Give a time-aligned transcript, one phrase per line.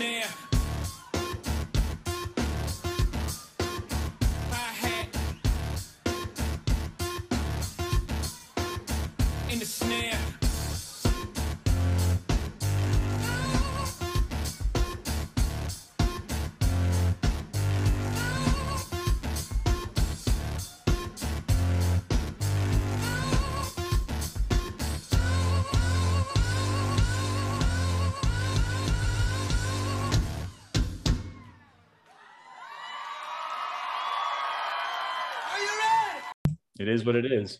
[0.00, 0.49] snare.
[36.80, 37.58] It is what it is.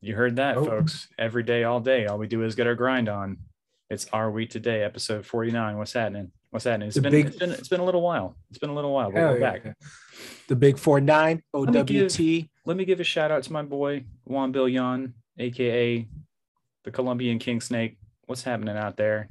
[0.00, 0.64] You heard that, Oh.
[0.64, 1.06] folks.
[1.16, 3.38] Every day, all day, all we do is get our grind on.
[3.88, 5.78] It's Are We Today, episode 49.
[5.78, 6.32] What's happening?
[6.50, 6.88] What's happening?
[6.88, 8.34] It's been, big- it's been it's been a little while.
[8.50, 9.58] It's been a little while, we're yeah.
[9.58, 9.76] back.
[10.48, 12.50] The big four nine me give- OWT.
[12.64, 16.08] Let me give a shout out to my boy Juan Billion, aka
[16.82, 17.96] the Colombian King Snake.
[18.26, 19.28] What's happening out there?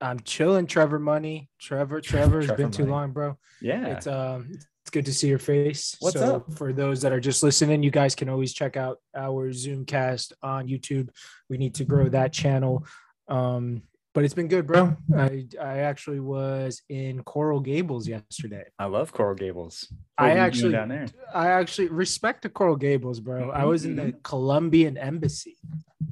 [0.00, 1.50] I'm chilling, Trevor Money.
[1.58, 2.92] Trevor, Trevor, it's been too Money.
[2.92, 3.38] long, bro.
[3.60, 3.86] Yeah.
[3.96, 4.52] It's um
[4.88, 5.96] it's good to see your face.
[6.00, 6.54] What's so up?
[6.54, 10.66] For those that are just listening, you guys can always check out our Zoomcast on
[10.66, 11.10] YouTube.
[11.50, 12.86] We need to grow that channel.
[13.28, 13.82] Um,
[14.14, 14.96] but it's been good, bro.
[15.14, 18.64] I I actually was in Coral Gables yesterday.
[18.78, 19.92] I love Coral Gables.
[20.16, 21.06] I What doing actually- down there.
[21.34, 23.50] I actually respect the Coral Gables, bro.
[23.50, 24.20] I was in the Mm-hmm.
[24.22, 25.58] Colombian embassy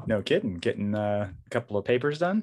[0.06, 0.56] No kidding.
[0.58, 2.42] Getting uh, a couple of papers done.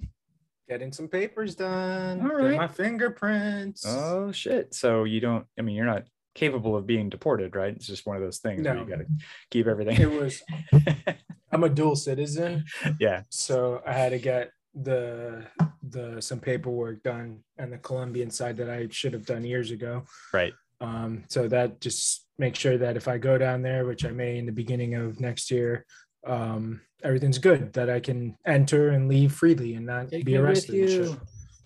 [0.68, 2.20] getting some papers done.
[2.22, 3.86] All get my fingerprints.
[3.88, 4.74] Oh shit.
[4.74, 7.74] So you don't I mean you're not capable of being deported, right?
[7.76, 8.82] It's just one of those things where No.
[8.82, 9.06] you gotta
[9.52, 10.00] keep everything.
[10.02, 10.42] It was
[11.52, 12.66] I'm a dual citizen,
[13.00, 13.24] yeah.
[13.30, 15.46] so I had to get the
[15.88, 20.06] the some paperwork done and the Colombian side that I should have done years ago.
[20.34, 20.54] Right.
[20.82, 24.38] Um, so that just make sure that if I go down there, which I may
[24.40, 25.86] in the beginning of next year,
[26.26, 31.16] um, everything's good, that I can enter and leave freely and not be arrested.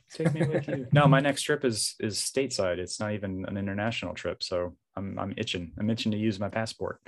[0.10, 0.34] And shit.
[0.34, 0.88] Take me with you.
[0.92, 2.78] No, my next trip is is stateside.
[2.78, 5.74] It's not even an international trip, so I'm I'm itching.
[5.80, 7.00] I'm itching to use my passport.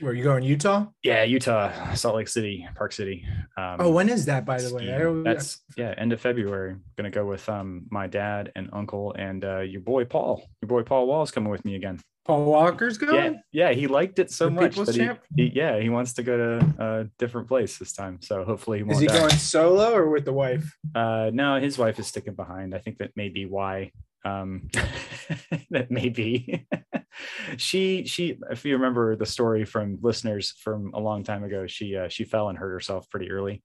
[0.00, 0.86] Where you going, Utah?
[1.02, 3.26] Yeah, Utah, Salt Lake City, Park City.
[3.56, 4.92] Um, Oh, when is that, by the way?
[4.92, 6.76] I That's yeah, end of February.
[6.96, 10.42] gonna go with um my dad and uncle and uh, your boy Paul.
[10.62, 12.00] Your boy Paul Wall is coming with me again.
[12.30, 13.42] Paul Walker's Yeah, going.
[13.52, 16.22] yeah, he liked it so The much People's that he, he- yeah he wants to
[16.22, 18.18] go to a different place this time.
[18.22, 18.94] So hopefully he won't.
[18.94, 19.18] Is he die.
[19.18, 20.64] going solo or with the wife?
[20.94, 22.74] Uh, no, his wife is sticking behind.
[22.74, 23.92] I think that may be why.
[24.24, 24.68] Um,
[25.70, 26.66] that may be.
[27.56, 28.38] she she.
[28.50, 32.24] If you remember the story from listeners from a long time ago, she uh, she
[32.24, 33.62] fell and hurt herself pretty early.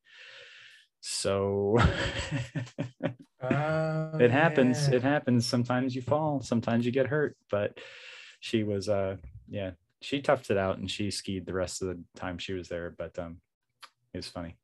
[1.02, 1.78] So
[3.42, 4.88] Oh, it happens.
[4.88, 4.96] yeah.
[4.96, 5.46] It happens.
[5.46, 6.42] Sometimes you fall.
[6.42, 7.38] Sometimes you get hurt.
[7.52, 7.78] But
[8.46, 9.16] she was uh
[9.50, 12.68] yeah she toughed it out and she skied the rest of the time she was
[12.68, 12.94] there.
[12.96, 13.38] But um,
[14.14, 14.56] it was funny.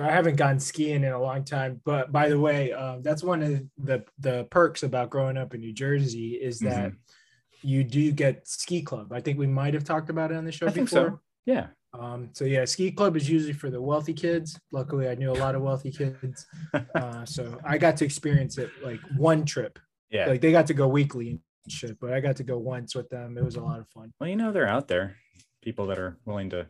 [0.00, 1.80] I haven't gone skiing in a long time.
[1.84, 5.60] But by the way, um, that's one of the the perks about growing up in
[5.60, 7.68] New Jersey is that Mm-hmm.
[7.68, 9.12] you do get ski club.
[9.12, 11.08] I think we might have talked about it on the show I think before.
[11.10, 11.20] so.
[11.46, 11.66] Yeah.
[11.98, 14.56] Um, so yeah, ski club is usually for the wealthy kids.
[14.70, 16.46] Luckily, I knew a lot of wealthy kids,
[16.94, 19.80] uh, so I got to experience it like one trip.
[20.10, 20.26] Yeah.
[20.26, 23.38] Like they got to go weekly shit, but I got to go once with them.
[23.38, 24.12] It was a lot of fun.
[24.20, 25.16] Well, you know, they're out there,
[25.62, 26.66] people that are willing to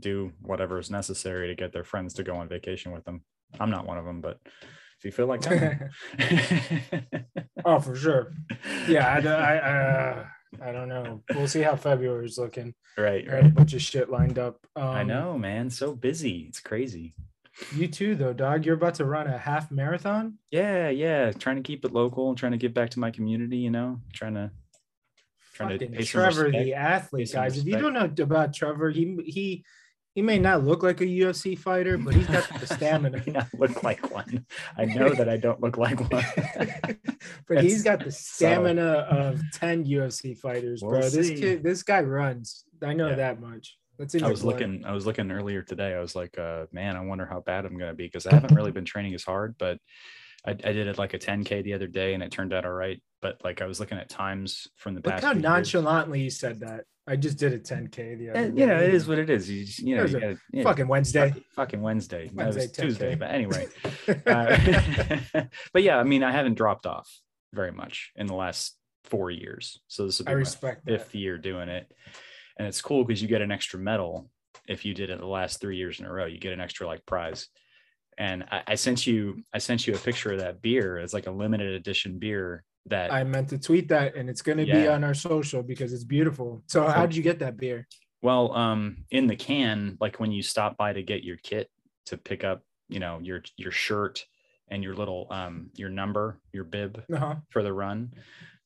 [0.00, 3.22] do whatever is necessary to get their friends to go on vacation with them.
[3.60, 4.38] I'm not one of them, but
[4.98, 5.46] if you feel like
[7.64, 8.32] oh, for sure.
[8.88, 10.26] Yeah, I, I, uh,
[10.60, 11.22] I don't know.
[11.34, 12.74] We'll see how February is looking.
[12.96, 13.46] right, right.
[13.46, 14.66] a bunch of shit lined up.
[14.76, 15.70] Um, I know, man.
[15.70, 16.46] So busy.
[16.48, 17.14] It's crazy.
[17.74, 18.64] You too, though, dog.
[18.64, 20.38] You're about to run a half marathon.
[20.50, 21.32] Yeah, yeah.
[21.32, 24.34] Trying to keep it local, trying to give back to my community, you know, trying
[24.34, 24.50] to
[25.54, 27.58] trying to Fucking some Trevor, the athlete, guys.
[27.58, 29.64] If you don't know about Trevor, he he
[30.14, 33.22] he may not look like a UFC fighter, but he's got the stamina.
[33.26, 34.44] Not look like one.
[34.76, 36.24] I know that I don't look like one.
[37.48, 41.00] but he's That's got the stamina of 10 UFC fighters, bro.
[41.00, 41.36] We'll this see.
[41.36, 42.64] kid, this guy runs.
[42.82, 43.14] I know Yeah.
[43.16, 43.78] that much.
[43.98, 44.54] That's in I was blood.
[44.54, 44.84] looking.
[44.84, 45.94] I was looking earlier today.
[45.94, 48.54] I was like, uh, man, I wonder how bad I'm gonna be because I haven't
[48.54, 49.56] really been training as hard.
[49.58, 49.78] But
[50.46, 52.72] I, I did it like a 10k the other day, and it turned out all
[52.72, 53.00] right.
[53.20, 55.24] But like I was looking at times from the Look past.
[55.24, 55.42] how few years.
[55.50, 56.84] nonchalantly you said that.
[57.04, 58.60] I just did a 10K the other Eh, day.
[58.60, 59.50] You know, it is what it is.
[59.50, 61.34] You, just, you know, you gotta, yeah, Fucking Wednesday.
[61.56, 62.30] fucking Wednesday.
[62.32, 63.66] No, Wednesday, it was Tuesday, but anyway.
[64.26, 67.10] Uh, but yeah, I mean, I haven't dropped off
[67.52, 69.80] very much in the last four years.
[69.88, 70.84] So this will I be my that.
[70.86, 71.90] fifth year doing it,
[72.62, 74.30] and it's cool because you get an extra medal
[74.68, 76.26] if you did it the last three years in a row.
[76.26, 77.48] You get an extra like prize.
[78.18, 80.98] And I, I sent you, I sent you a picture of that beer.
[80.98, 84.58] It's like a limited edition beer that I meant to tweet that, and it's going
[84.58, 86.62] to be on our social because it's beautiful.
[86.68, 87.88] So, how did you get that beer?
[88.22, 91.68] Well, um, in the can, like when you stop by to get your kit
[92.06, 94.24] to pick up, you know, your your shirt
[94.68, 97.34] and your little um your number, your bib Uh-huh.
[97.50, 98.12] for the run.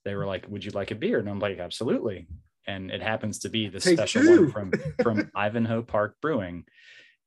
[0.05, 2.27] They were like, "Would you like a beer?" And I'm like, "Absolutely."
[2.67, 4.43] And it happens to be the Take special two.
[4.43, 4.73] one from
[5.03, 6.65] from Ivanhoe Park Brewing.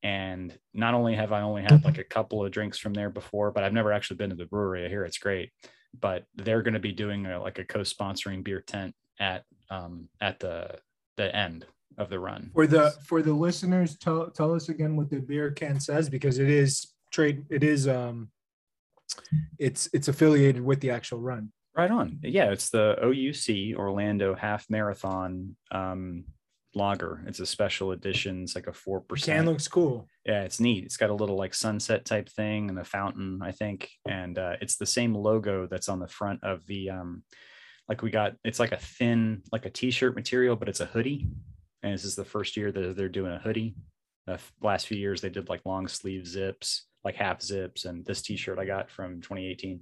[0.01, 3.51] And not only have I only had like a couple of drinks from there before,
[3.51, 4.86] but I've never actually been to the brewery.
[4.86, 5.51] I hear it's great.
[6.00, 10.39] But they're going to be doing a, like a co-sponsoring beer tent at um at
[10.39, 10.80] the
[11.18, 11.65] the end
[11.97, 12.50] of the run.
[12.53, 16.39] For the for the listeners, tell tell us again what the beer can says because
[16.39, 17.45] it is trade.
[17.50, 18.30] It is um,
[19.57, 21.51] it's it's affiliated with the actual run.
[21.80, 22.20] Right on.
[22.24, 26.26] Yeah, it's the OUC Orlando Half Marathon um,
[26.76, 27.24] lager.
[27.26, 28.44] It's a special edition.
[28.44, 29.46] It's like a four Can percent.
[29.46, 30.06] looks cool.
[30.26, 30.84] Yeah, it's neat.
[30.84, 34.58] It's got a little like sunset type thing and a fountain, I think, and uh,
[34.60, 37.24] it's the same logo that's on the front of the um,
[37.88, 38.34] like we got.
[38.44, 41.30] It's like a thin, like a t-shirt material, but it's a hoodie.
[41.81, 43.78] And this is the first year that they're doing a hoodie.
[44.28, 48.22] The last few years they did like long sleeve zips, like half zips, and this
[48.22, 49.80] t-shirt I got from 2018.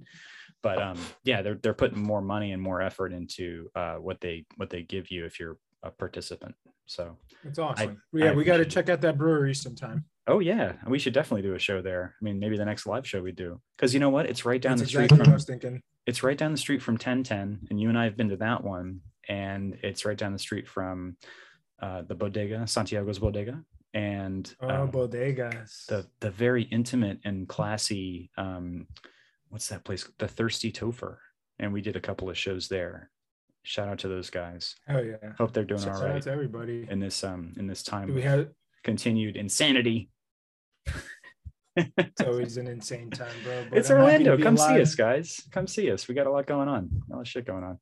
[0.62, 4.44] But um, yeah, they're they're putting more money and more effort into uh, what they
[4.56, 6.54] what they give you if you're a participant.
[6.86, 8.00] So It's awesome.
[8.14, 10.04] I yeah, we got to check out that brewery sometime.
[10.26, 12.14] Oh yeah, we should definitely do a show there.
[12.20, 14.26] I mean, maybe the next live show we do because you know what?
[14.26, 15.82] It's right down That's the street exactly what I from was thinking.
[16.06, 18.64] it's right down the street from 1010, and you and I have been to that
[18.64, 21.16] one, and it's right down the street from
[21.80, 23.62] uh, the bodega, Santiago's bodega,
[23.94, 25.86] and Oh, um, bodegas.
[25.86, 28.30] the the very intimate and classy.
[28.36, 28.86] Um,
[29.48, 30.08] what's that place?
[30.18, 31.18] The Thirsty Topher,
[31.58, 33.10] and we did a couple of shows there.
[33.62, 34.76] Shout out to those guys.
[34.88, 35.16] oh yeah.
[35.36, 35.98] Hope they're doing all right.
[35.98, 36.86] Shout out to everybody.
[36.88, 38.48] in this um in this time Do we have
[38.84, 40.10] continued insanity.
[41.76, 43.66] it's always an insane time, bro.
[43.68, 44.38] but it's I'm Orlando.
[44.38, 45.42] Come see us, guys.
[45.50, 46.08] Come see us.
[46.08, 46.88] We got a lot going on.
[47.10, 47.78] A lot of shit going on.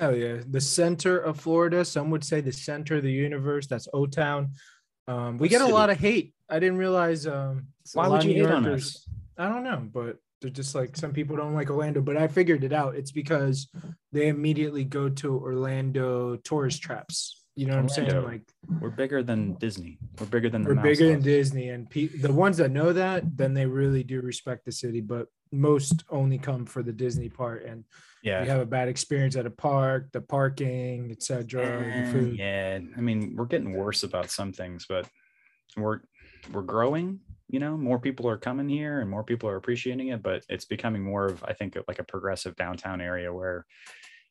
[0.00, 1.84] Oh yeah, the center of Florida.
[1.84, 3.66] Some would say the center of the universe.
[3.66, 4.52] That's O Town.
[5.08, 6.34] Um, we get a lot of hate.
[6.48, 7.26] I didn't realize.
[7.26, 9.08] Um, Why would you hate on us?
[9.38, 12.00] I don't know, but they're just like some people don't like Orlando.
[12.00, 12.94] But I figured it out.
[12.96, 13.68] It's because
[14.12, 17.42] they immediately go to Orlando tourist traps.
[17.54, 18.22] You know what I'm saying?
[18.22, 18.42] Like
[18.80, 19.98] We're bigger than Disney.
[20.20, 23.36] We're bigger than the we're bigger than Disney, and pe- the ones that know that,
[23.36, 25.00] then they really do respect the city.
[25.00, 27.84] But most only come for the Disney part, and
[28.22, 28.42] Yeah.
[28.42, 32.20] you have a bad experience at a park, the parking, etc., Eh.
[32.34, 32.78] Yeah.
[32.94, 35.08] I mean, we're getting worse about some things, but
[35.78, 36.00] we're
[36.52, 37.20] we're growing.
[37.48, 40.64] You know, more people are coming here and more people are appreciating it, but it's
[40.64, 43.66] becoming more of, I think, like a progressive downtown area where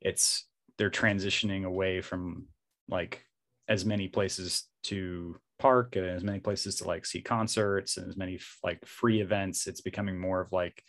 [0.01, 0.47] it's
[0.77, 2.47] they're transitioning away from
[2.89, 3.25] like
[3.69, 8.17] as many places to park and as many places to like see concerts and as
[8.17, 9.67] many like free events.
[9.67, 10.83] It's becoming more of like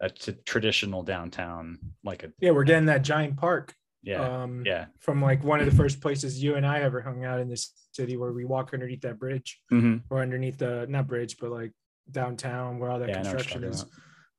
[0.00, 3.74] a t- traditional downtown, like a Yeah, we're getting that giant park.
[4.02, 4.86] Yeah, um, yeah.
[5.00, 7.72] From like one of the first places you and I ever hung out in this
[7.92, 10.02] city, where we walk underneath that bridge, Mhm.
[10.10, 11.72] or underneath the not bridge, but like
[12.10, 13.82] downtown where all that Yeah, I know what you're construction is.
[13.82, 13.92] about.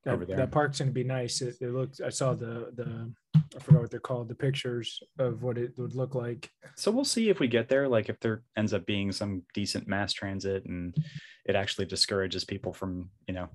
[0.05, 0.37] That, over there.
[0.37, 1.41] that park's gonna be nice.
[1.41, 1.99] It, it looks.
[1.99, 4.29] I saw the the I forgot what they're called.
[4.29, 6.49] The pictures of what it would look like.
[6.75, 7.87] So we'll see if we get there.
[7.89, 10.95] Like if there ends up being some decent mass transit and
[11.45, 13.49] it actually discourages people from, you know,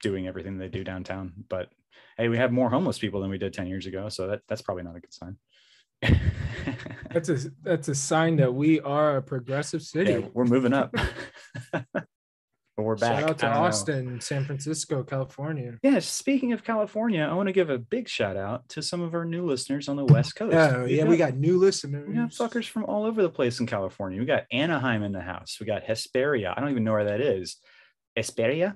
[0.00, 1.32] doing everything they do downtown.
[1.48, 1.68] But
[2.16, 4.08] hey, we have more homeless people than we did 10 years ago.
[4.08, 5.36] So that, that's probably not a good sign.
[7.12, 10.12] That's a that's a sign that we are a progressive city.
[10.12, 10.94] Yeah, we're moving up.
[11.72, 12.06] but
[12.76, 13.20] we're back.
[13.20, 13.64] Shout out to don't know.
[13.64, 15.76] Austin, San Francisco, California.
[15.82, 19.14] Yeah, speaking of California, I want to give a big shout out to some of
[19.14, 20.54] our new listeners on the West Coast.
[20.54, 22.08] Oh yeah, we got new listeners.
[22.08, 24.20] We got fuckers from all over the place in California.
[24.20, 25.58] We got Anaheim in the house.
[25.60, 26.54] We got Hesperia.
[26.56, 27.56] I don't even know where that is.
[28.16, 28.74] Hesperia?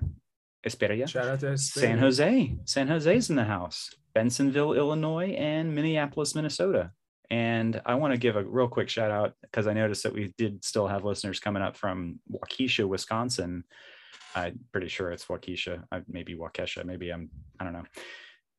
[0.65, 1.07] Hesperia?
[1.07, 2.57] Shout out to San Jose.
[2.65, 3.91] San Jose's in the house.
[4.15, 6.91] Bensenville, Illinois, and Minneapolis, Minnesota.
[7.29, 10.33] And I want to give a real quick shout out because I noticed that we
[10.37, 13.63] did still have listeners coming up from Waukesha, Wisconsin.
[14.35, 17.29] I'm pretty sure it's Waukesha, maybe Waukesha, maybe I'm,
[17.59, 17.85] I don't know.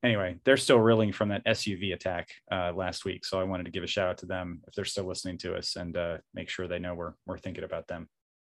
[0.03, 3.73] Anyway, they're still reeling from that SUV attack uh, last week, so I wanted to
[3.73, 6.49] give a shout out to them if they're still listening to us and uh, make
[6.49, 8.09] sure they know we're we're thinking about them.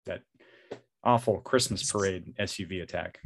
[0.07, 0.23] That
[1.05, 3.21] awful Christmas parade SUV attack.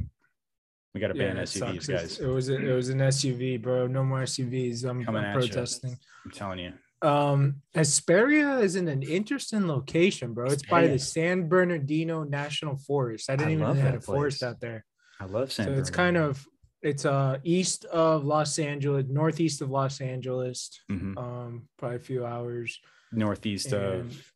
[0.94, 2.18] We got to ban it SUVs, guys.
[2.20, 3.86] It was a, it was an SUV, bro.
[3.86, 4.84] No more SUVs.
[4.84, 5.48] I'm, Coming I'm at you.
[5.48, 5.98] protesting.
[6.24, 6.72] I'm telling you.
[7.02, 10.46] Um, Hesperia is in an interesting location, bro.
[10.46, 13.28] It's by the San Bernardino National Forest.
[13.28, 14.84] I didn't I even know they had a that forest out there.
[15.20, 16.44] I love San so it's kind of
[16.82, 20.70] it's uh east of Los Angeles, northeast of Los Angeles.
[20.90, 21.16] Mhm.
[21.18, 22.78] Um, probably a few hours.
[23.12, 24.32] northeast and- of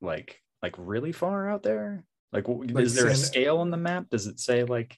[0.00, 2.04] like like really far out there.
[2.32, 4.06] Like, Like is there a scale on the map?
[4.10, 4.96] Does it say like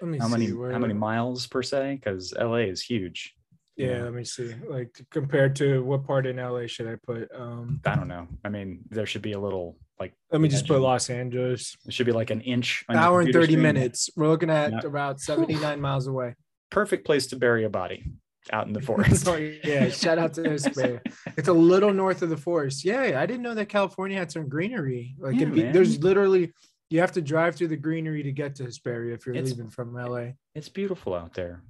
[0.00, 1.96] how see many where, how many miles per se?
[2.02, 3.34] Because LA is huge.
[3.76, 4.54] you Yeah, let me see.
[4.68, 7.28] Like compared to what part in LA should I put?
[7.34, 8.26] Um, I don't know.
[8.44, 11.76] I mean, there should be a little like Let me just put Los Angeles.
[11.86, 12.84] it should be like an inch.
[12.90, 13.62] your Hour and 30 screen.
[13.62, 14.10] minutes.
[14.16, 14.80] We're looking at Yeah.
[14.84, 16.34] about 79 miles away.
[16.70, 18.04] Perfect place to bury a body
[18.52, 19.26] out in the forest.
[19.64, 21.00] Yeah, shout out to this man.
[21.36, 22.84] It's a little north of the forest.
[22.84, 25.14] Yeah, I didn't know that California had some greenery.
[25.18, 26.52] Like Yeah, it'd be- there's literally
[26.90, 29.70] you have to drive through the greenery to get to Hesperia if you're It's- leaving
[29.70, 30.32] from LA.
[30.54, 31.62] it's beautiful out there.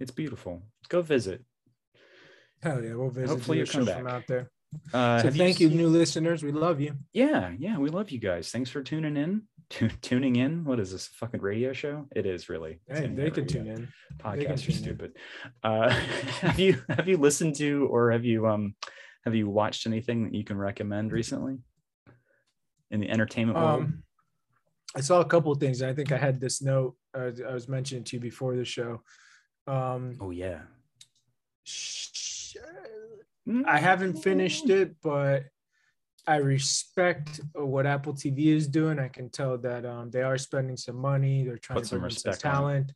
[0.00, 0.62] It's beautiful.
[0.88, 1.44] Go visit.
[2.62, 4.04] Hell yeah, we'll visit Hopefully you come back.
[4.06, 4.50] out there.
[4.92, 6.42] Uh, So thank you, seen- new listeners.
[6.42, 6.96] We love you.
[7.12, 8.50] Yeah, yeah, we love you guys.
[8.50, 9.42] Thanks for tuning in.
[9.70, 10.64] Tu- tuning in.
[10.64, 11.06] What is this?
[11.08, 12.06] a Fucking radio show?
[12.16, 12.80] It is really.
[12.88, 13.44] Hey, they radio.
[13.44, 13.88] tune in.
[14.18, 14.76] Podcasts are in.
[14.76, 15.16] stupid.
[15.62, 15.90] Uh,
[16.40, 18.74] have you have you listened to or have you um
[19.24, 21.58] have you watched anything that you can recommend recently
[22.90, 23.92] in the entertainment world?
[24.96, 25.82] I saw a couple of things.
[25.82, 29.02] I think I had this note uh, I was mentioning to you before the show.
[29.66, 30.60] Um, oh yeah.
[31.64, 32.56] sh-
[33.66, 35.44] I haven't finished it, but
[36.26, 38.98] I respect what Apple TV is doing.
[38.98, 41.44] I can tell that um, they are spending some money.
[41.44, 42.38] They're trying Put to some bring in some it.
[42.40, 42.92] talent.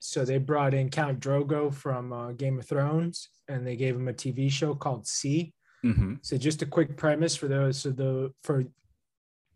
[0.00, 4.08] So they brought in Count Drogo from uh, Game of Thrones, and they gave him
[4.08, 5.54] a TV show called See.
[5.84, 6.18] Mhm.
[6.22, 8.64] So just a quick premise for those, so the for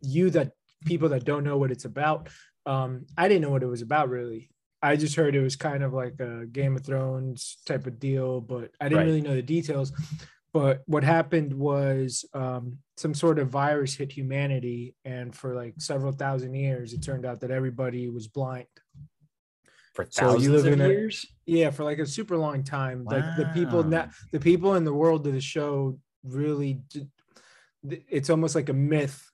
[0.02, 0.52] you that
[0.84, 2.28] people that don't know what it's about.
[2.66, 4.50] Um, I didn't know what it was about really.
[4.82, 8.40] I just heard it was kind of like a Game of Thrones type of deal,
[8.40, 9.06] but I didn't Right.
[9.06, 9.92] really know the details.
[10.52, 16.12] But what happened was um, some sort of virus hit humanity, and for like several
[16.12, 18.66] thousand years, it turned out that everybody was blind.
[19.94, 21.26] For So you thousands live of in a- years.
[21.46, 23.04] Yeah, for like a super long time.
[23.04, 27.06] Like the people that the people in the world of the show really, d-
[27.88, 29.30] th- it's almost like a myth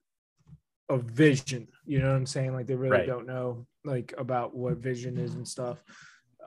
[0.92, 1.68] of vision.
[1.84, 2.52] You know what I'm saying?
[2.54, 3.06] Like they really Right.
[3.06, 5.82] don't know like about what vision is and stuff.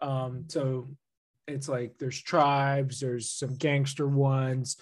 [0.02, 0.88] Um, so
[1.48, 4.78] it's like there's tribes, there's some gangster ones,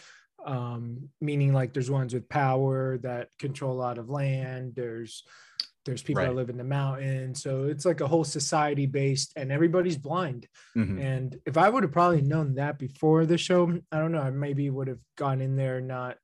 [0.46, 4.74] um, meaning like there's ones with power that control a lot of land.
[4.76, 5.24] There's
[5.86, 6.30] there's people Right.
[6.30, 10.48] that live in the mountain So it's like a whole society based, and everybody's blind.
[10.78, 10.98] Mhm.
[11.02, 14.30] And if I would have probably known that before the show, I don't know, I
[14.30, 16.18] maybe would have gone in there not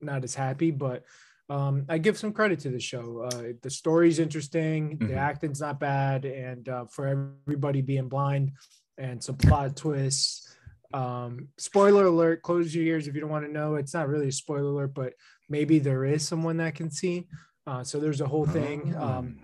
[0.00, 1.04] not as happy, but
[1.50, 3.22] um, I give some credit to the show.
[3.30, 5.08] Uh, the story's interesting, Mhm.
[5.08, 7.06] the acting's not bad, and uh, for
[7.46, 8.52] everybody being blind
[8.96, 10.46] and some plot twists.
[10.94, 13.74] Um, spoiler alert, close your ears if you don't want to know.
[13.76, 15.12] It's not really a spoiler alert, but
[15.48, 17.26] maybe there is someone that can see.
[17.66, 18.96] Uh, so there's a whole thing.
[18.96, 19.38] Um,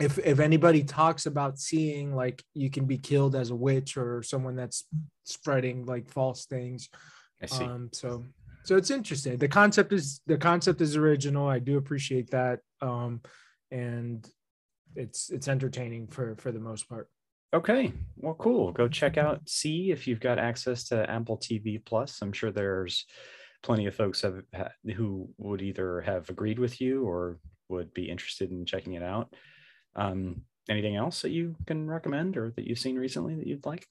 [0.00, 4.22] if if anybody talks about seeing like you can be killed as a witch or
[4.22, 4.84] someone that's
[5.24, 6.88] spreading like false things
[7.42, 7.64] I see.
[7.64, 8.24] um so
[8.68, 13.20] so it's interesting the concept is the concept is original i do appreciate that um
[13.70, 14.28] and
[14.94, 17.08] it's it's entertaining for for the most part
[17.54, 18.72] Okay, well, cool.
[18.72, 22.20] Go check out see if you've got access to Apple TV Plus.
[22.20, 23.06] I'm sure there's
[23.62, 24.42] plenty of folks have,
[24.94, 27.38] who would either have agreed with you or
[27.70, 29.32] would be interested in checking it out.
[29.96, 33.86] Um, anything else that you can recommend or that you've seen recently that you'd like?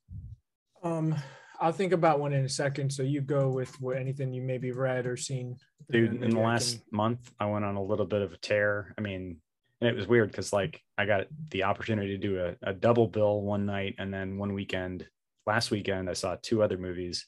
[0.84, 1.15] um
[1.59, 4.71] i'll think about one in a second so you go with what anything you maybe
[4.71, 5.57] read or seen
[5.89, 8.93] Dude, in the last can- month, I went on a little bit of a tear.
[8.97, 9.37] I mean,
[9.79, 13.07] and it was weird because like I got the opportunity to do a, a double
[13.07, 15.07] bill one night and then one weekend.
[15.45, 17.25] Last weekend, I saw two other movies.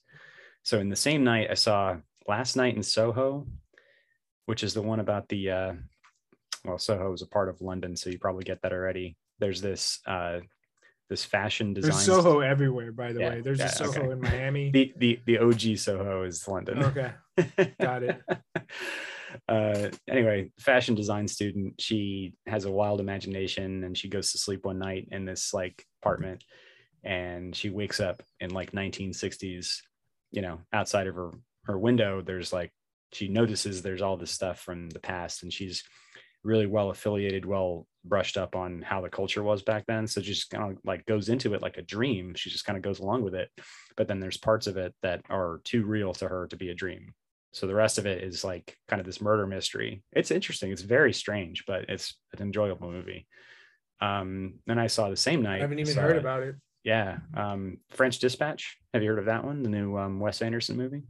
[0.64, 3.48] So in the same night, I saw Last Night in Soho,
[4.46, 5.74] which is the one about the uh,
[6.66, 9.16] well, Soho is a part of London, so you probably get that already.
[9.40, 10.40] There's this uh,
[11.10, 11.92] this fashion design.
[11.92, 14.12] there's soho everywhere by the Yeah, way there's yeah, a soho okay.
[14.12, 16.84] in miami The the the OG Soho is London.
[16.84, 17.12] okay
[17.82, 18.22] Got it.
[19.48, 21.80] uh, anyway, fashion design student.
[21.80, 25.86] She has a wild imagination, and she goes to sleep one night in this like
[26.02, 26.44] apartment,
[27.04, 29.78] and she wakes up in like 1960s.
[30.32, 31.32] You know, outside of her
[31.66, 32.72] her window, there's like
[33.14, 35.84] she notices there's all this stuff from the past, and she's
[36.44, 40.08] really well affiliated, well brushed up on how the culture was back then.
[40.08, 42.34] So just kind of like goes into it like a dream.
[42.36, 43.50] She just kind of goes along with it.
[43.98, 46.76] But then there's parts of it that are too real to her to be a
[46.76, 47.14] dream.
[47.52, 50.04] So the rest of it is like kind of this murder mystery.
[50.14, 50.72] It's interesting.
[50.72, 53.28] It's very strange, but it's an enjoyable movie.
[54.02, 55.58] Um, then I saw the same night.
[55.58, 58.78] i haven't even heard about it Yeah, um, French Dispatch.
[58.94, 59.64] Have you heard of that one?
[59.64, 61.04] The new um, Wes Anderson movie.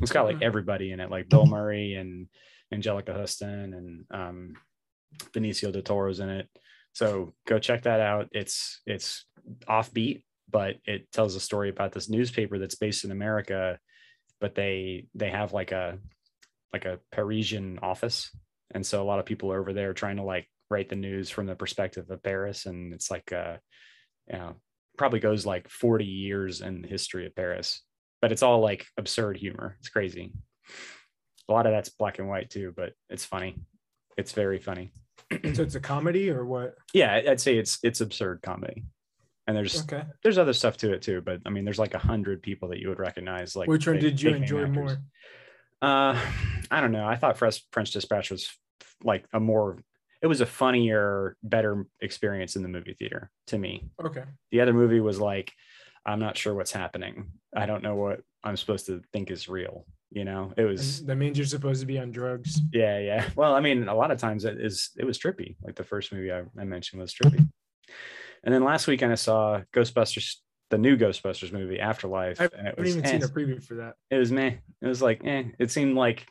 [0.00, 2.26] It's got like everybody in it, like Bill Murray and
[2.74, 4.54] Anjelica Huston and um,
[5.32, 6.48] Benicio del Toro's in it.
[6.92, 8.28] So go check that out.
[8.32, 9.24] It's it's
[9.68, 13.78] offbeat, but it tells a story about this newspaper that's based in America,
[14.40, 15.98] but they they have like a
[16.72, 18.30] like a Parisian office,
[18.72, 21.30] and so a lot of people are over there trying to like write the news
[21.30, 23.56] from the perspective of Paris, and it's like uh,
[24.28, 24.54] you know,
[24.96, 27.82] probably goes like 40 years in the history of Paris,
[28.22, 29.76] but it's all like absurd humor.
[29.80, 30.32] It's crazy.
[31.48, 33.56] A lot of that's black and white too, but it's funny.
[34.16, 34.92] It's very funny.
[35.30, 36.74] so it's a comedy or what?
[36.92, 38.84] Yeah, I'd say it's it's absurd comedy.
[39.46, 40.04] And there's Okay.
[40.22, 42.78] there's other stuff to it too, but I mean, there's like a hundred people that
[42.78, 43.54] you would recognize.
[43.54, 44.74] Like, Which one did you enjoy actors.
[44.76, 44.96] more?
[45.82, 46.18] Uh,
[46.70, 47.06] I don't know.
[47.06, 48.50] I thought French Dispatch was
[49.02, 49.78] like a more.
[50.22, 53.90] It was a funnier, better experience in the movie theater to me.
[54.02, 54.24] Okay.
[54.50, 55.52] The other movie was like,
[56.06, 57.32] I'm not sure what's happening.
[57.54, 59.84] I don't know what I'm supposed to think is real.
[60.14, 61.04] You know, it was.
[61.06, 62.60] That means you're supposed to be on drugs.
[62.72, 63.28] Yeah, yeah.
[63.34, 64.90] Well, I mean, a lot of times it is.
[64.96, 65.56] It was trippy.
[65.60, 67.44] Like the first movie I, I mentioned was trippy.
[68.44, 70.36] And then last weekend I saw Ghostbusters,
[70.70, 72.96] the new Ghostbusters movie, Afterlife, I and it haven't was.
[72.96, 73.94] even eh, seen a preview for that.
[74.08, 74.54] it was meh.
[74.80, 75.46] It was like, eh.
[75.58, 76.28] It seemed like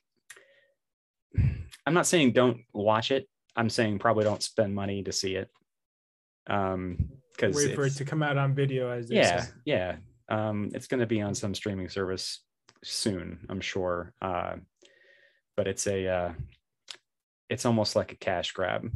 [1.85, 3.27] I'm not saying don't watch it.
[3.53, 5.49] I'm saying probably don't spend money to see it.
[6.47, 9.95] Um, because Wait for it to come out on video as yeah, yeah.
[10.29, 12.41] Um, it's going to be on some streaming service
[12.83, 14.13] soon, I'm sure.
[14.21, 14.55] Uh,
[15.55, 16.33] but it's a, uh,
[17.49, 18.89] it's almost like a cash grab.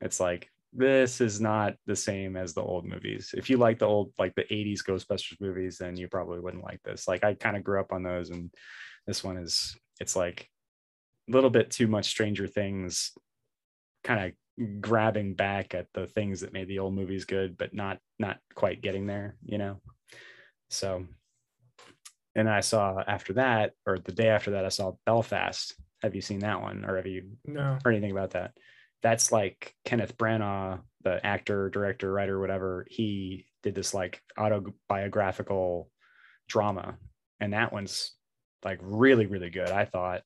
[0.00, 3.34] It's like this is not the same as the old movies.
[3.36, 6.82] If you like the old, like the '80s Ghostbusters movies, then you probably wouldn't like
[6.82, 7.08] this.
[7.08, 8.52] Like I kind of grew up on those, and
[9.06, 10.48] this one is, it's like
[11.28, 13.12] a little bit too much Stranger Things,
[14.04, 17.98] kind of grabbing back at the things that made the old movies good, but not
[18.18, 19.80] not quite getting there, you know.
[20.70, 21.06] So,
[22.38, 25.74] and I saw after that, or the day after that, I saw Belfast.
[26.02, 27.78] Have you seen that one, or have you No.
[27.84, 28.52] heard anything about that?
[29.02, 32.86] That's like Kenneth Branagh, the actor, director, writer, whatever.
[32.88, 35.90] He did this like autobiographical
[36.48, 36.96] drama,
[37.40, 38.12] and that one's
[38.64, 39.70] like really, really good.
[39.70, 40.22] I thought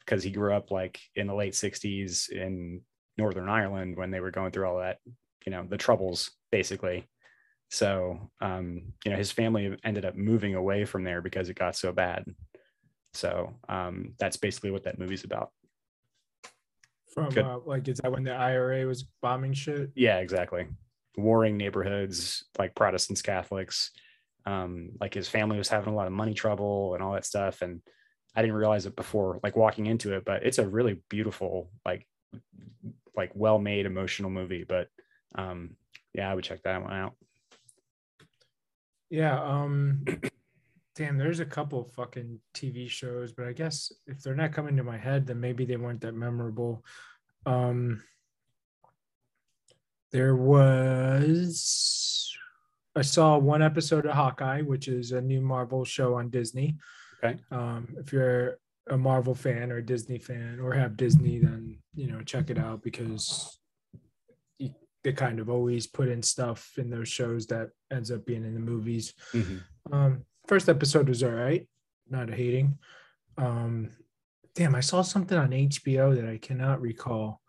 [0.00, 2.80] because he grew up like in the late '60s in
[3.16, 4.98] Northern Ireland when they were going through all that,
[5.46, 7.08] you know, the troubles basically.
[7.74, 11.74] So, um, you know, his family ended up moving away from there because it got
[11.74, 12.24] so bad.
[13.14, 15.50] So um, that's basically what that movie's about.
[17.12, 19.90] From uh, like, is that when the IRA was bombing shit?
[19.96, 20.68] Yeah, exactly.
[21.16, 23.90] Warring neighborhoods, like Protestants, Catholics.
[24.46, 27.60] Um, like his family was having a lot of money trouble and all that stuff.
[27.60, 27.80] And
[28.36, 32.06] I didn't realize it before, like walking into it, but it's a really beautiful, like,
[33.16, 34.62] like well-made emotional movie.
[34.62, 34.86] But
[35.34, 35.74] um,
[36.12, 37.14] yeah, I would check that one out.
[39.10, 39.40] Yeah.
[39.42, 40.04] Um.
[40.96, 44.76] Damn, there's a couple of fucking TV shows, but I guess if they're not coming
[44.76, 46.84] to my head, then maybe they weren't that memorable.
[47.46, 48.02] Um.
[50.12, 52.32] There was.
[52.96, 56.76] I saw one episode of Hawkeye, which is a new Marvel show on Disney.
[57.24, 57.38] Okay.
[57.50, 62.06] Um, if you're a Marvel fan or a Disney fan or have Disney, then you
[62.06, 63.58] know check it out because
[65.04, 68.54] they kind of always put in stuff in those shows that ends up being in
[68.54, 69.12] the movies.
[69.92, 71.68] Um, first episode was all right,
[72.08, 72.78] not hating.
[73.36, 73.90] Um,
[74.54, 77.42] damn, I saw something on HBO that I cannot recall.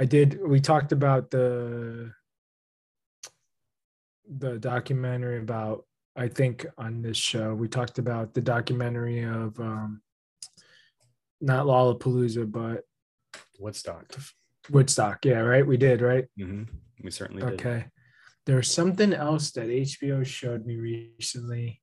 [0.00, 0.40] I did.
[0.40, 2.12] We talked about the
[4.38, 5.84] the documentary about.
[6.16, 10.00] I think on this show we talked about the documentary of um,
[11.40, 12.84] not Lollapalooza, but
[13.58, 14.14] Woodstock.
[14.70, 15.24] Woodstock.
[15.24, 15.66] Yeah, right.
[15.66, 16.26] We did right.
[16.38, 16.62] hmm
[17.02, 17.52] We certainly did.
[17.60, 17.86] Okay.
[18.46, 21.80] There's something else that HBO showed me recently,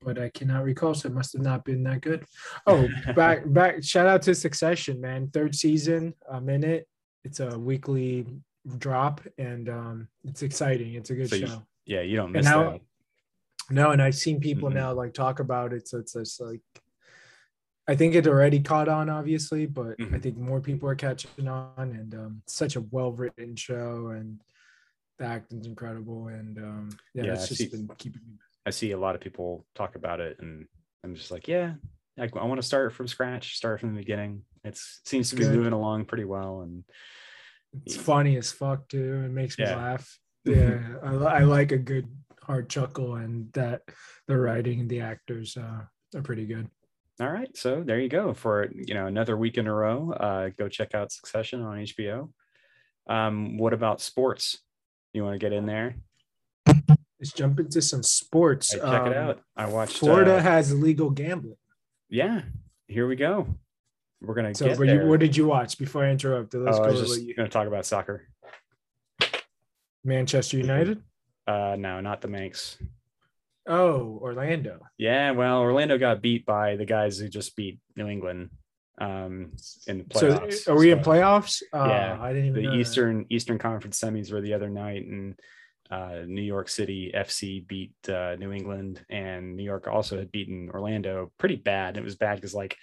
[0.00, 0.94] but I cannot recall.
[0.94, 2.24] So it must have not been that good.
[2.66, 3.82] Oh, back back.
[3.84, 5.28] Shout out to Succession, man.
[5.30, 6.14] Third season.
[6.30, 6.88] I'm in it.
[7.24, 8.26] It's a weekly
[8.78, 10.94] drop, and um, it's exciting.
[10.94, 11.62] It's a good So you- show.
[11.86, 12.80] Yeah, you don't And miss how- that.
[13.70, 14.74] No, and I've seen people Mhm.
[14.74, 15.86] now like talk about it.
[15.88, 16.60] So it's just like,
[17.88, 20.22] I think it already caught on, obviously, but I Mhm.
[20.22, 21.72] think more people are catching on.
[21.78, 24.40] And um, such a well written show, and
[25.18, 26.28] the acting's incredible.
[26.28, 28.36] And um, yeah, Yeah, it's I just see- been keeping me.
[28.66, 30.66] I see a lot of people talk about it, and
[31.02, 31.76] I'm just like, yeah,
[32.18, 34.44] I, I want to start from scratch, start from the beginning.
[34.64, 35.56] It's seems to be Good.
[35.56, 36.84] moving along pretty well, and
[37.86, 39.22] It's funny as fuck too.
[39.24, 39.76] It makes me Yeah.
[39.76, 40.18] laugh.
[40.44, 42.06] Yeah, I, I like a good
[42.42, 43.82] hard chuckle, and that
[44.26, 46.68] the writing and the actors uh, are pretty good.
[47.20, 47.54] All right.
[47.56, 50.12] So there you go for you know another week in a row.
[50.12, 52.30] Uh, go check out Succession on HBO.
[53.08, 54.58] Um, what about sports?
[55.12, 55.96] You want to get in there?
[57.20, 58.72] Let's jump into some sports.
[58.72, 59.40] Hey, check it Um, out.
[59.56, 59.98] I watched.
[59.98, 61.56] Florida uh, has legal gambling.
[62.08, 62.42] yeah,
[62.86, 63.46] here we go.
[64.20, 66.52] We're gonna So, get you, what did you watch before I interrupt?
[66.54, 68.28] Let's oh, I was just you- gonna talk about soccer.
[70.04, 71.02] Manchester United.
[71.46, 72.78] Uh, no, not the Manx.
[73.68, 74.80] Oh, Orlando.
[74.96, 78.50] Yeah, well, Orlando got beat by the guys who just beat New England
[79.00, 79.52] um,
[79.86, 80.54] in the playoffs.
[80.54, 81.62] So, are we in So playoffs?
[81.72, 82.80] Uh, Yeah, I didn't even know The that.
[82.80, 85.38] Eastern Eastern Conference semis were the other night, and
[85.90, 90.70] uh, New York City FC beat uh, New England, and New York also had beaten
[90.72, 91.96] Orlando pretty bad.
[91.96, 92.76] It was bad because like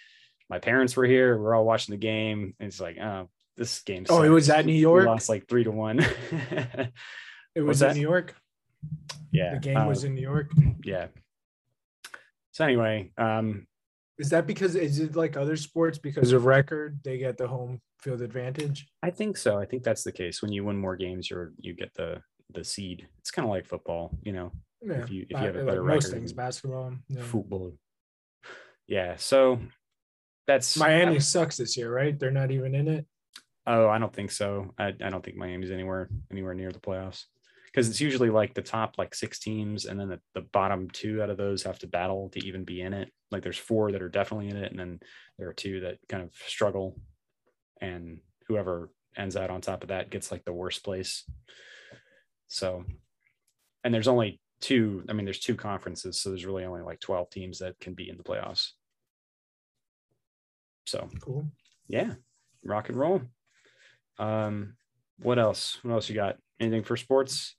[0.50, 1.38] my parents were here.
[1.38, 2.54] We're all watching the game.
[2.60, 4.06] And it's like, oh, this game.
[4.10, 4.60] Oh, it was sucks.
[4.60, 5.06] at New We York.
[5.08, 6.00] lost like three to one.
[7.56, 7.96] It was in that?
[7.96, 8.36] New York.
[9.36, 9.54] Yeah.
[9.56, 10.52] The game uh, was in New York.
[10.84, 11.08] yeah.
[12.52, 13.68] So anyway, um,
[14.18, 17.82] Is that because is it like other sports because of record they get the home
[18.02, 18.88] field advantage?
[19.04, 19.58] I think so.
[19.60, 20.42] I think that's the case.
[20.42, 22.22] When you win more games, you're you get the
[22.54, 23.08] the seed.
[23.20, 24.52] It's kind of like football, you know.
[24.82, 26.94] Yeah, If you if you have a like better most record things, basketball.
[27.10, 27.24] Yeah.
[27.24, 27.74] football.
[28.88, 29.16] Yeah.
[29.18, 29.60] So
[30.48, 32.18] that's Miami sucks this year, right?
[32.18, 33.06] They're not even in it.
[33.68, 34.74] Oh, I don't think so.
[34.78, 37.26] I, I don't think Miami's anywhere anywhere near the playoffs
[37.76, 41.22] because it's usually like the top like six teams, and then the, the bottom two
[41.22, 43.12] out of those have to battle to even be in it.
[43.32, 45.02] Like there's four that are definitely in it, and then
[45.38, 46.98] there are two that kind of struggle,
[47.82, 51.26] and whoever ends out on top of that gets like the worst place.
[52.48, 52.86] So,
[53.84, 55.04] and there's only two.
[55.10, 58.10] I mean, there's two conferences, so there's really only like 12 teams that can be
[58.10, 58.70] in the playoffs.
[60.86, 61.52] So Cool.
[61.90, 62.14] yeah,
[62.64, 63.22] rock and roll.
[64.18, 64.78] Um,
[65.20, 65.78] what else?
[65.82, 66.38] What else you got?
[66.58, 67.58] Anything for sports?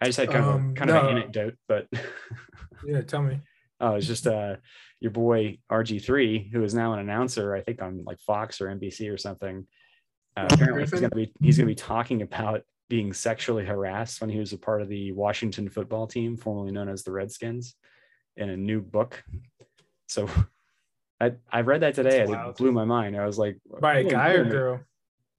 [0.00, 1.86] I just had kind of Um, a, kind of an anecdote, but
[2.86, 3.40] Yeah, tell me.
[3.80, 4.56] oh, it's just uh
[5.00, 9.12] your boy RG3, who is now an announcer, I think on like Fox or NBC
[9.12, 9.66] or something.
[10.36, 14.38] Uh, apparently, he's gonna be he's gonna be talking about being sexually harassed when he
[14.38, 17.74] was a part of the Washington football team, formerly known as the Redskins,
[18.36, 19.22] in a new book.
[20.08, 20.28] So
[21.20, 22.20] I I read that today.
[22.20, 22.32] And.
[22.34, 23.16] It blew my mind.
[23.16, 24.80] I was like, By a guy or shit." girl?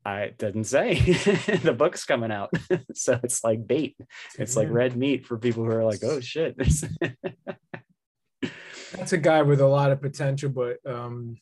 [0.08, 0.94] I doesn't say
[1.64, 2.50] the book's coming out,
[2.94, 3.98] so it's like bait.
[4.40, 6.56] It's like red meat for people who are like, oh shit.
[8.94, 11.36] That's a guy with a lot of potential, but um,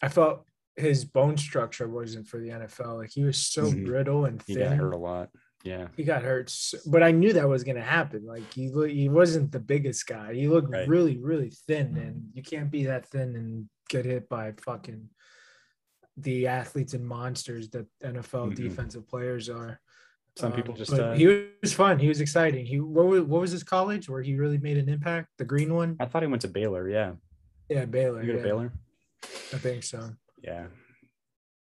[0.00, 0.44] I felt
[0.76, 2.98] his bone structure wasn't for the NFL.
[2.98, 3.84] Like he was so Mhm.
[3.86, 4.56] brittle and thin.
[4.58, 5.30] he got hurt a lot.
[5.64, 6.54] Yeah, He got hurt,
[6.86, 8.24] but I knew that was gonna happen.
[8.24, 10.32] Like he he wasn't the biggest guy.
[10.32, 10.86] He looked Right.
[10.86, 15.08] really really thin, and you can't be that thin and get hit by fucking
[16.16, 18.56] the athletes and monsters that NFL Mhm.
[18.56, 19.80] defensive players are.
[20.38, 21.26] some people just but uh, he
[21.62, 21.98] was fun.
[21.98, 22.66] He was exciting.
[22.66, 25.28] He what was, what was his college where he really made an impact?
[25.38, 25.96] The green one.
[25.98, 26.90] I thought he went to Baylor.
[26.90, 27.12] Yeah,
[27.70, 28.22] Yeah, Baylor.
[28.22, 28.72] you go to Baylor.
[29.24, 30.10] I think so.
[30.42, 30.66] Yeah,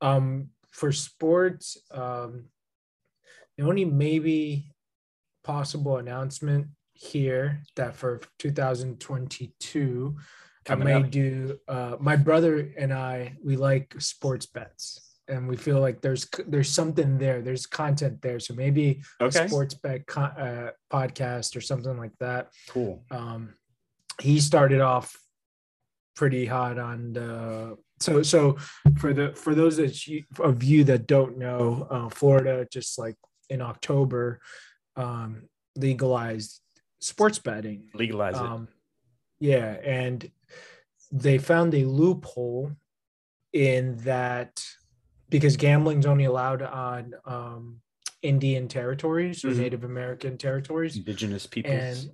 [0.02, 2.50] Um, for sports, um,
[3.58, 4.76] the only maybe
[5.46, 10.18] possible announcement here that for 2022, Coming
[10.70, 11.10] I may up.
[11.10, 11.60] do.
[11.68, 16.70] Uh, my brother and I, we like sports bets, and we feel like there's there's
[16.70, 17.42] something there.
[17.42, 19.46] There's content there, so maybe Okay.
[19.46, 22.50] a sports bet uh, podcast or something like that.
[22.70, 23.04] cool.
[23.12, 23.54] um,
[24.22, 25.16] he started off
[26.16, 28.58] pretty hot on the so so
[28.98, 33.14] for the for those that you, of you that don't know uh, florida just like
[33.52, 34.40] in october
[34.96, 35.44] um,
[35.76, 36.60] legalized
[37.00, 38.42] sports betting Legalize it.
[38.42, 38.68] um,
[39.40, 40.30] yeah and
[41.12, 42.72] they found a loophole
[43.54, 44.64] in that
[45.30, 47.80] because gambling's only allowed on um,
[48.22, 49.58] indian territories or Mhm.
[49.58, 51.74] native american territories Indigenous peoples.
[51.76, 52.12] and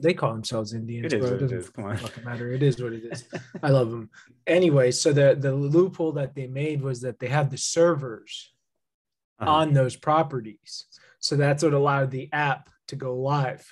[0.00, 1.12] they call themselves Indians.
[1.12, 1.70] It what it doesn't is.
[1.70, 1.96] Come on.
[1.96, 2.52] fucking matter.
[2.52, 3.24] It is what it is.
[3.64, 4.08] I love them.
[4.46, 8.52] Anyway, so the the loophole that they made was that they had the servers
[9.40, 9.50] Uh-huh.
[9.50, 10.84] on those properties,
[11.18, 13.64] so that's what allowed the app to go live.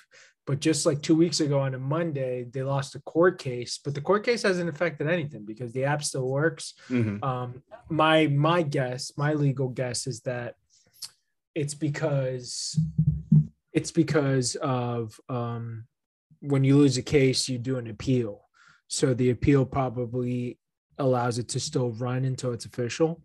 [0.47, 3.93] But just like two weeks ago on a Monday, they lost a court case, but
[3.93, 7.21] the court case hasn't affected anything because the app still works Mhm.
[7.21, 10.55] um my my guess my legal guess is that
[11.53, 12.79] it's because
[13.73, 15.85] it's because of um
[16.39, 18.47] when you lose a case you do an appeal
[18.87, 20.57] so the appeal probably
[20.97, 23.21] allows it to still run until it's official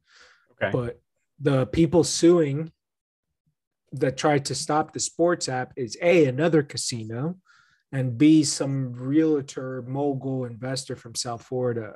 [0.53, 0.71] Okay.
[0.73, 1.01] but
[1.41, 2.73] the people suing
[3.95, 7.37] that tried to stop the sports app is a another casino
[7.93, 11.95] and b some realtor mogul investor from south florida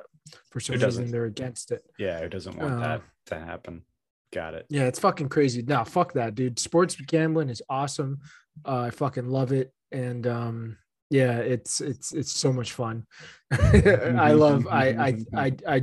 [0.50, 1.82] for some reason they're against it.
[1.98, 3.82] Yeah, who doesn't want Uh, that to happen?
[4.32, 4.66] Got it.
[4.68, 5.62] yeah it's fucking crazy.
[5.62, 6.58] No fuck that dude.
[6.58, 8.18] Sports gambling is awesome.
[8.66, 9.72] Uh, i fucking love it.
[9.92, 10.76] And um
[11.10, 13.06] yeah it's it's it's so much fun.
[13.52, 15.82] I love I, I i i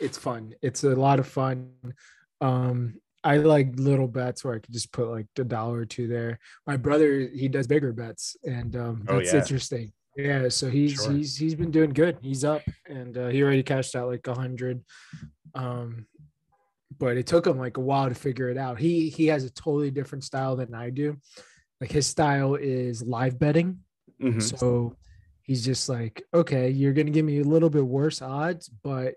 [0.00, 0.54] it's fun.
[0.62, 1.72] It's a lot of fun.
[2.40, 6.06] Um i like little bets where i could just put like a dollar or two
[6.08, 6.38] there.
[6.66, 9.40] My brother he does bigger bets and um Oh, that's yeah.
[9.40, 9.92] interesting.
[10.16, 11.12] Yeah so he's Sure.
[11.12, 12.18] he's he's been doing good.
[12.20, 14.82] He's up and uh, he already cashed out like a hundred.
[15.54, 16.06] Um
[16.98, 18.78] but it took him like a while to figure it out.
[18.78, 21.16] He he has a totally different style than i do.
[21.80, 23.78] Like his style is live betting.
[24.20, 24.40] Mhm.
[24.42, 24.96] so
[25.42, 29.14] he's just like, okay, you're gonna give me a little bit worse odds, but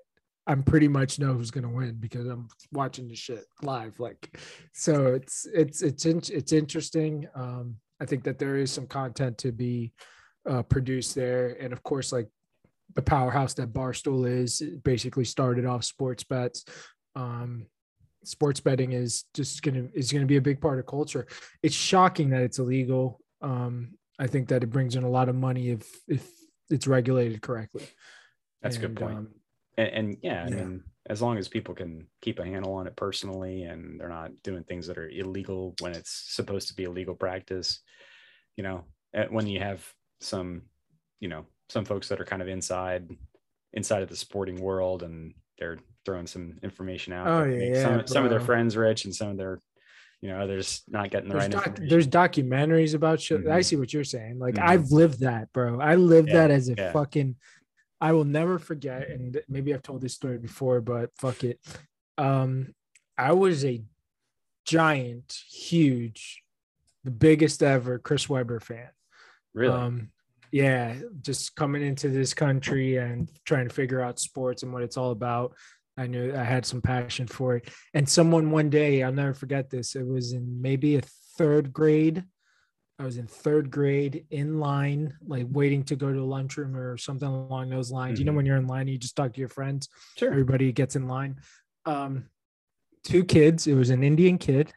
[0.47, 3.99] I'm pretty much know who's gonna win because I'm watching the shit live.
[3.99, 4.39] Like,
[4.73, 7.27] so it's it's it's in, it's interesting.
[7.36, 9.93] Um, I think that there is some content to be
[10.47, 12.27] uh, produced there, and of course, like
[12.93, 14.62] the powerhouse that Barstool is.
[14.84, 16.63] Basically started off sports bets.
[17.15, 17.65] Um,
[18.23, 21.25] sports betting is just gonna is gonna be a big part of culture.
[21.63, 23.19] It's shocking that it's illegal.
[23.41, 26.29] Um, I think that it brings in a lot of money if if
[26.69, 27.88] it's regulated correctly.
[28.62, 29.17] That's a good point.
[29.17, 29.29] um,
[29.77, 32.95] and, and yeah, I mean, as long as people can keep a handle on it
[32.95, 36.91] personally and they're not doing things that are illegal when it's supposed to be a
[36.91, 37.81] legal practice,
[38.57, 39.88] you know, eh, when you have
[40.21, 40.63] some,
[41.19, 43.09] you know, some folks that are kind of inside
[43.73, 47.27] inside of the sporting world and they're throwing some information out.
[47.27, 49.59] Oh, yeah, some, yeah, some of their friends rich and some of their,
[50.21, 51.89] you know, others not getting the there's, right doc- information.
[51.89, 53.41] there's documentaries about shit.
[53.47, 53.65] I Mhm.
[53.65, 54.39] see what you're saying.
[54.39, 54.63] Like Mhm.
[54.63, 55.79] I've lived that, bro.
[55.81, 56.91] I lived Yeah, that as a yeah.
[56.93, 57.35] fucking.
[58.01, 61.60] I will never forget, and maybe I've told this story before, but fuck it.
[62.17, 62.73] Um,
[63.17, 63.81] I was a
[64.65, 66.43] giant, huge,
[67.03, 68.89] the biggest ever Chris Webber fan.
[69.53, 69.73] really.
[69.73, 70.10] Um,
[70.51, 74.95] yeah, just coming into this country and trying to figure out sports and what it's
[74.97, 75.53] all about.
[75.97, 77.69] I knew I had some passion for it.
[77.93, 79.95] And someone one day, I'll never forget this.
[79.95, 81.01] It was in maybe a
[81.38, 82.23] third grade.
[82.97, 86.95] I was in third grade in line, like waiting to go to the lunchroom or
[86.97, 88.19] something along those lines.
[88.19, 88.36] You know, Mhm.
[88.38, 90.31] when you're in line, you just talk to your friends sure.
[90.31, 91.41] everybody gets in line.
[91.86, 92.29] Um,
[93.03, 93.67] two kids.
[93.67, 94.73] It was an Indian kid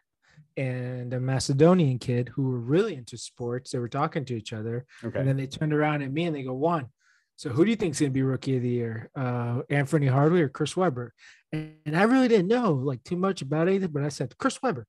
[0.57, 3.70] and a Macedonian kid who were really into sports.
[3.70, 5.16] They were talking to each other, Okay.
[5.18, 6.88] and then they turned around at me and they go, "Juan,
[7.37, 9.11] so who do you think's going to be rookie of the year?
[9.14, 11.14] Uh, Anfernee Hardaway or Chris Webber?"
[11.52, 14.61] And, and I really didn't know like too much about anything, but I said Chris
[14.61, 14.88] Webber.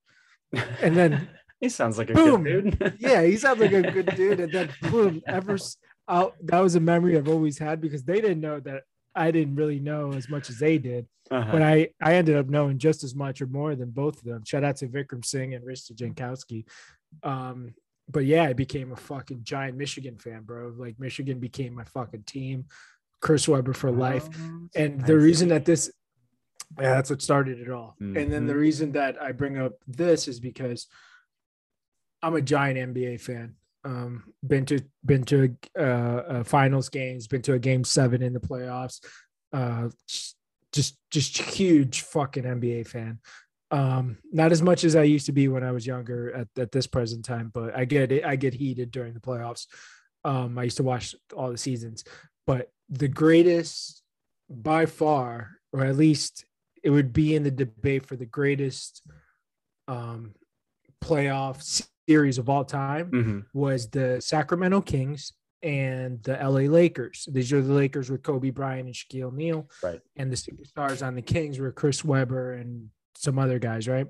[0.81, 2.43] and then- he sounds like a Boom.
[2.43, 2.97] good dude.
[2.99, 4.39] Yeah, he sounds like a good dude.
[4.39, 6.35] And then boom, ever s- out.
[6.43, 8.83] That was a memory I've always had because they didn't know that
[9.15, 11.51] I didn't really know as much as they did Uh-huh.
[11.51, 14.43] but I I ended up knowing just as much or more than both of them.
[14.45, 16.65] Shout out to Vikram Singh and Rista Jankowski.
[17.23, 17.73] Um,
[18.09, 20.73] but yeah, I became a fucking giant Michigan fan, bro.
[20.77, 22.65] Like Michigan became my fucking team.
[23.21, 24.27] Chris Webber for life.
[24.33, 25.53] Oh, And I the reason see.
[25.55, 25.91] that this
[26.79, 27.95] yeah, that's what started it all.
[27.99, 30.87] And then the reason that I bring up this is because
[32.21, 33.55] I'm a giant NBA fan.
[33.85, 38.33] Um, been to been to uh, uh, finals games, been to a game seven in
[38.33, 39.03] the playoffs.
[39.53, 39.89] Uh,
[40.73, 43.19] just just huge fucking NBA fan.
[43.71, 46.71] Um, not as much as I used to be when I was younger at, at
[46.71, 48.25] this present time, but I get it.
[48.25, 49.67] I get heated during the playoffs.
[50.25, 52.03] Um, I used to watch all the seasons,
[52.45, 54.01] but the greatest
[54.49, 56.45] by far, or at least
[56.83, 59.03] it would be in the debate for the greatest
[59.87, 60.33] um,
[61.03, 63.45] playoff series of all time Mhm.
[63.53, 67.27] was the Sacramento Kings and the LA Lakers.
[67.31, 69.69] These are the Lakers with Kobe Bryant and Shaquille O'Neal.
[69.83, 70.01] Right.
[70.15, 74.07] And the superstars on the Kings were Chris Webber and some other guys, right?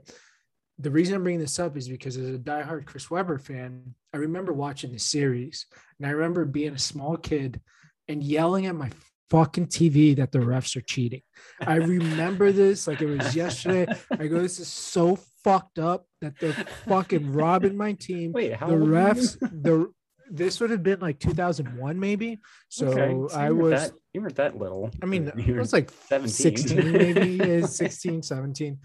[0.77, 4.17] The reason I'm bringing this up is because as a diehard Chris Webber fan, I
[4.17, 5.65] remember watching the series
[5.97, 7.59] and I remember being a small kid
[8.07, 8.91] and yelling at my
[9.29, 11.21] fucking TV that the refs are cheating.
[11.59, 13.88] I remember this like it was yesterday.
[14.12, 16.53] I go, this is so fucked up that they're
[16.88, 18.93] fucking robbing my team Wait, how the old were you?
[18.93, 19.91] refs the
[20.32, 24.36] this would have been like 2001 maybe so Okay, i you was that, you weren't
[24.36, 24.91] that little.
[25.01, 26.29] i mean You i was like 17.
[26.58, 28.77] 16 maybe yeah, 16 17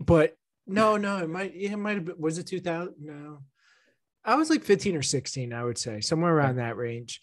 [0.00, 0.34] but
[0.66, 3.40] no no it might it might have been was it 2000 no
[4.24, 7.20] i was like 15 or 16 i would say somewhere around that range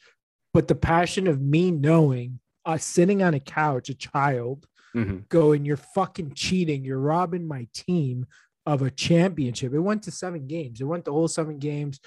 [0.54, 5.28] but the passion of me knowing uh, sitting on a couch a child Mhm.
[5.28, 6.86] going, You're fucking cheating.
[6.86, 8.26] You're robbing my team
[8.66, 9.74] of a championship.
[9.74, 10.82] It went to seven games.
[10.82, 12.00] It went the whole seven games.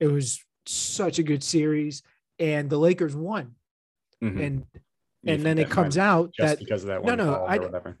[0.00, 2.02] It was such a good series.
[2.38, 3.54] And the Lakers won.
[4.22, 4.44] Mhm.
[4.46, 4.66] And
[5.22, 7.48] You and then it comes out just that because of that no, one no, call
[7.48, 7.94] I-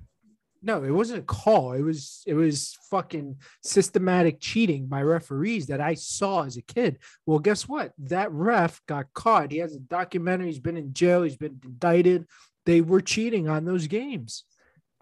[0.62, 1.72] no, it wasn't a call.
[1.72, 6.98] It was it was fucking systematic cheating by referees that I saw as a kid.
[7.26, 7.92] Well, guess what?
[7.98, 9.52] That ref got caught.
[9.52, 10.46] He has a documentary.
[10.46, 11.22] He's been in jail.
[11.22, 12.26] He's been indicted.
[12.66, 14.44] They were cheating on those games.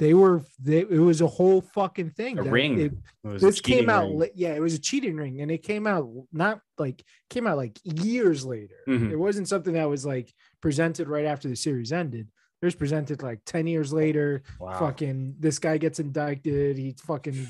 [0.03, 0.43] They were.
[0.59, 2.37] They, it was a whole fucking thing.
[2.37, 3.01] A ring.
[3.23, 4.13] was a this came out.
[4.13, 4.31] ring.
[4.35, 7.79] Yeah, it was a cheating ring, and it came out not like came out like
[7.85, 8.75] years later.
[8.89, 9.13] Mhm.
[9.13, 12.27] It wasn't something that was like presented right after the series ended.
[12.61, 14.77] It was presented like ten years later Wow.
[14.77, 17.47] fucking this guy gets indicted he fucking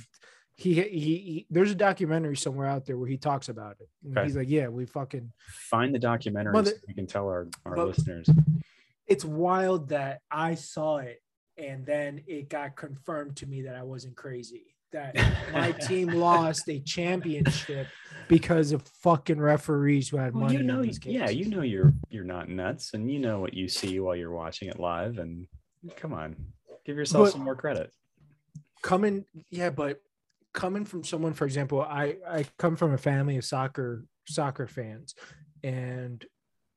[0.54, 4.18] he, he he there's a documentary somewhere out there where he talks about it And
[4.18, 4.26] Okay.
[4.26, 5.32] he's like yeah we fucking
[5.70, 8.28] Find the documentary so we can tell our, our listeners.
[9.06, 11.20] it's wild that i saw it
[11.58, 15.14] and then it got confirmed to me that i wasn't crazy that
[15.52, 17.86] my team lost a championship
[18.28, 22.24] because of fucking referees who had Well, money you know, yeah, you know you're you're
[22.24, 25.16] not nuts, and you know what you see while you're watching it live.
[25.16, 25.46] And
[25.96, 26.36] come on,
[26.84, 27.90] give yourself But- some more credit.
[28.82, 30.02] coming yeah but
[30.52, 35.14] coming from someone for example i i come from a family of soccer soccer fans
[35.64, 36.26] and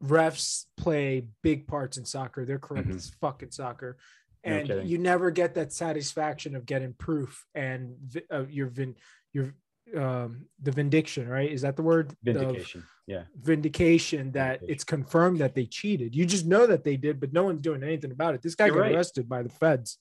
[0.04, 2.46] refs play big parts in soccer.
[2.46, 2.96] They're correct Mhm.
[2.96, 3.98] as fucking soccer.
[4.46, 4.88] No And kidding.
[4.88, 7.96] you never get that satisfaction of getting proof and
[8.32, 8.96] uh, your vin
[9.34, 9.54] your
[9.96, 11.52] um the vindication, right?
[11.52, 12.12] Is that the word?
[12.12, 12.84] Of Vindication.
[13.08, 13.24] Yeah.
[13.40, 14.70] vindication that Vindication.
[14.74, 16.16] it's confirmed that they cheated.
[16.16, 18.42] You just know that they did, but no one's doing anything about it.
[18.42, 18.96] This guy You're got right.
[18.96, 20.00] arrested by the feds.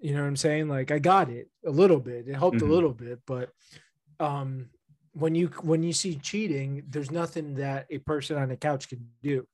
[0.00, 0.68] You know what I'm saying?
[0.68, 2.28] Like I got it a little bit.
[2.28, 2.68] It helped Mhm.
[2.68, 3.50] a little bit, but
[4.20, 4.70] um
[5.12, 9.08] when you when you see cheating, there's nothing that a person on the couch can
[9.22, 9.46] do.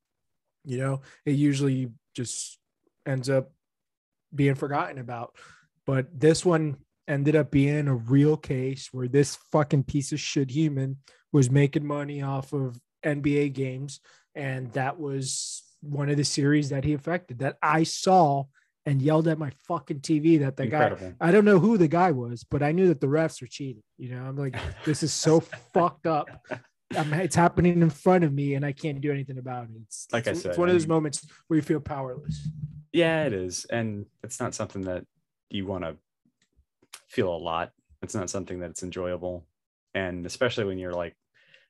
[0.64, 2.58] You know, it usually just
[3.06, 3.52] ends up
[4.34, 5.36] being forgotten about.
[5.86, 10.50] But this one ended up being a real case where this fucking piece of shit
[10.50, 10.98] human
[11.32, 14.00] was making money off of NBA games.
[14.34, 18.44] And that was one of the series that he affected that I saw
[18.86, 22.10] and yelled at my fucking TV that the guy, I don't know who the guy
[22.10, 23.82] was, but I knew that the refs were cheating.
[23.96, 25.40] You know, I'm like, this is so
[25.74, 26.28] fucked up.
[26.96, 29.70] I'm, it's happening in front of me and I can't do anything about it.
[29.86, 32.46] It's Like I it's, said, it's one of those moments where you feel powerless.
[32.94, 33.66] Yeah, it is.
[33.68, 35.04] And it's not something that
[35.50, 35.96] you want to
[37.08, 37.72] feel a lot.
[38.02, 39.44] It's not something that's enjoyable.
[39.94, 41.16] And especially when you're like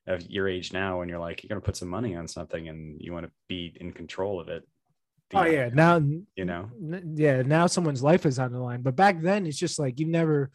[0.06, 2.68] of your age now and you're like, you're going to put some money on something
[2.68, 4.68] and you want to be in control of it.
[5.32, 5.98] Oh yeah, now
[6.36, 6.68] You know,
[7.14, 8.82] yeah, now someone's life is on the line.
[8.82, 10.50] But back then, it's just like you never.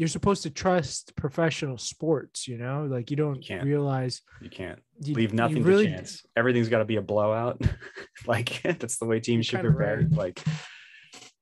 [0.00, 2.86] You're supposed to trust professional sports, you know.
[2.90, 3.64] Like you don't can't.
[3.64, 6.24] realize you can't you, leave nothing really- to chance.
[6.34, 7.60] Everything's got to be a blowout.
[8.26, 9.98] like that's the way teams should prepare.
[9.98, 10.10] right.
[10.10, 10.42] Like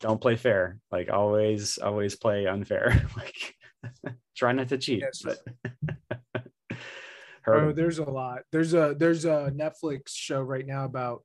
[0.00, 0.78] don't play fair.
[0.90, 3.00] Like always, always play unfair.
[3.16, 3.54] like
[4.36, 5.02] try not to cheat.
[5.02, 5.22] Yes.
[5.22, 5.38] But
[7.46, 8.40] Oh, there's a lot.
[8.50, 11.22] There's a there's a Netflix show right now about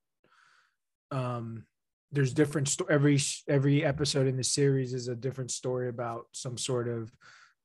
[1.10, 1.66] um
[2.14, 6.58] there's different sto- every every episode in the series is a different story about some
[6.58, 7.12] sort of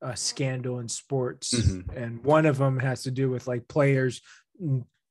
[0.03, 1.97] uh, scandal in sports Mhm.
[1.97, 4.21] and one of them has to do with like players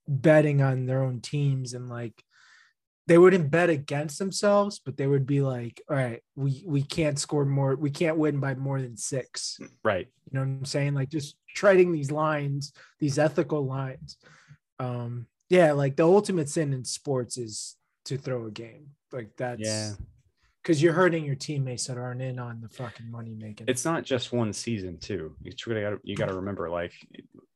[0.06, 2.22] betting on their own teams and like
[3.06, 7.18] they wouldn't bet against themselves but they would be like all right we we can't
[7.18, 10.08] score more we can't win by more than 6 right.
[10.24, 10.94] you know what I'm saying?
[10.94, 14.16] Like just treading these lines, these ethical lines.
[14.78, 18.90] Um, yeah, like the ultimate sin in sports is to throw a game.
[19.12, 19.92] Like that's Yeah.
[20.62, 23.66] because you're hurting your teammates that aren't in on the fucking money making.
[23.68, 25.34] It's not just one season too.
[25.42, 26.92] You really got to you got to remember like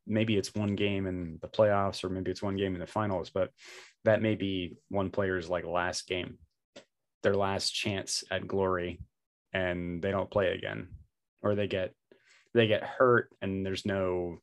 [0.06, 3.30] maybe it's one game in the playoffs or maybe it's one game in the finals,
[3.30, 3.50] but
[4.04, 6.38] that may be one player's like last game,
[7.22, 9.00] their last chance at glory,
[9.52, 10.88] and they don't play again,
[11.42, 11.94] or they get
[12.54, 14.38] they get hurt and there's no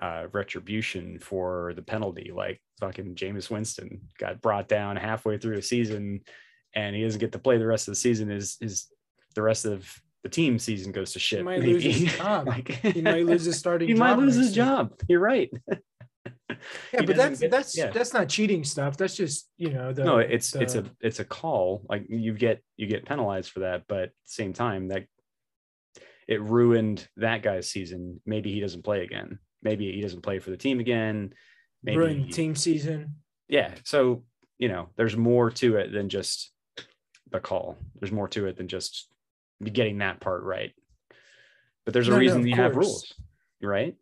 [0.00, 2.30] uh, retribution for the penalty.
[2.34, 6.20] Like fucking Jameis Winston got brought down halfway through a season,
[6.74, 8.30] and he doesn't get to play the rest of the season.
[8.30, 8.86] Is is
[9.34, 9.90] the rest of
[10.22, 11.38] the team season goes to shit?
[11.38, 12.16] He might lose his maybe.
[12.18, 12.46] job.
[12.46, 13.88] Like- he might lose his starting.
[13.92, 14.64] he might job lose his year.
[14.66, 14.92] job.
[15.08, 15.50] You're right.
[16.92, 17.90] Yeah, He but that's get- that's yeah.
[17.90, 18.96] that's not cheating stuff.
[18.96, 21.84] That's just you know the no, it's it's a it's a call.
[21.88, 25.04] Like you get you get penalized for that, but at the same time that
[26.28, 28.20] it ruined that guy's season.
[28.26, 29.38] Maybe he doesn't play again.
[29.62, 31.32] Maybe he doesn't play for the team again.
[31.82, 33.16] Maybe ruined team season.
[33.48, 33.72] yeah.
[33.84, 34.24] So
[34.58, 36.50] you know, there's more to it than just
[37.30, 37.76] the call.
[37.98, 39.08] There's more to it than just
[39.62, 40.72] getting that part right.
[41.84, 43.12] But there's a No, no, reason of you have rules,
[43.62, 43.94] right?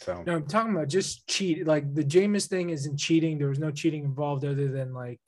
[0.00, 1.66] So No, I'm talking about just cheat.
[1.66, 3.38] Like the Jameis thing isn't cheating.
[3.38, 5.20] There was no cheating involved other than like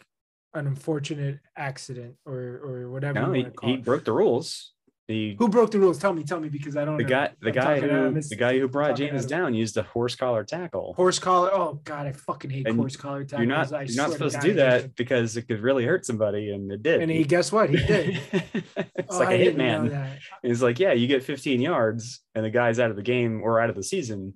[0.54, 3.20] an unfortunate accident or or whatever.
[3.20, 4.72] no, he, call he broke the rules.
[5.08, 5.98] Who broke the rules?
[5.98, 7.08] Tell me, tell me, because I don't the know.
[7.08, 9.76] guy the I'm guy talking out of who the guy who brought Jameis down used
[9.76, 10.94] a horse collar tackle.
[10.94, 11.50] horse collar.
[11.52, 13.46] Oh God, I fucking hate And horse collar tackles.
[13.46, 14.92] You're not I you're not supposed to do that them.
[14.96, 17.02] because it could really hurt somebody, and it did.
[17.02, 17.70] And he, guess what?
[17.70, 18.20] He did.
[18.76, 20.10] it's Oh, like I a hitman.
[20.42, 23.60] He's like, yeah, you get 15 yards, and the guy's out of the game or
[23.60, 24.34] out of the season.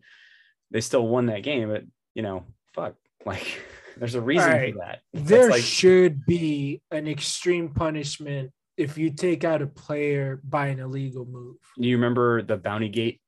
[0.70, 1.82] They still won that game, but
[2.14, 2.44] you know,
[2.76, 2.94] fuck,
[3.26, 3.60] like
[3.96, 4.74] there's a reason Alright.
[4.74, 5.00] for that.
[5.14, 10.80] There like, should be an extreme punishment if you take out a player by an
[10.80, 11.56] illegal move.
[11.76, 13.20] you remember the Bounty Gate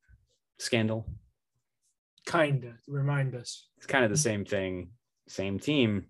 [0.58, 1.06] scandal?
[2.24, 2.74] Kinda.
[2.88, 3.68] Remind us.
[3.76, 4.92] It's kind of the same thing,
[5.28, 6.06] same team,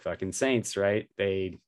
[0.00, 1.08] fucking Saints, right?
[1.16, 1.58] They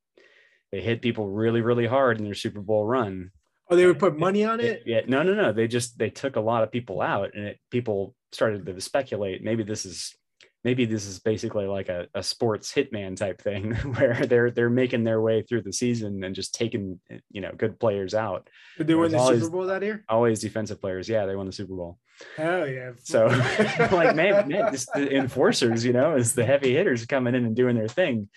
[0.73, 3.31] they hit people really, really hard in their Super Bowl run.
[3.71, 4.83] Oh, they would put money on it.
[4.85, 5.53] Yeah, no, no, no.
[5.53, 9.45] They just they took a lot of people out, and it, people started to speculate.
[9.45, 10.17] Maybe this is
[10.65, 15.05] maybe this is basically like a, a sports hitman type thing, where they're they're making
[15.05, 18.49] their way through the season and just taking eh, you know good players out.
[18.79, 20.05] Did they win the always- Super Bowl that year?
[20.09, 21.09] Always defensive players.
[21.09, 21.99] Yeah, they won the Super Bowl.
[22.37, 22.93] Hell yeah.
[23.05, 23.27] So
[23.93, 27.57] like man, man, just the enforcers, you know, is the heavy hitters coming in and
[27.57, 28.29] doing their thing.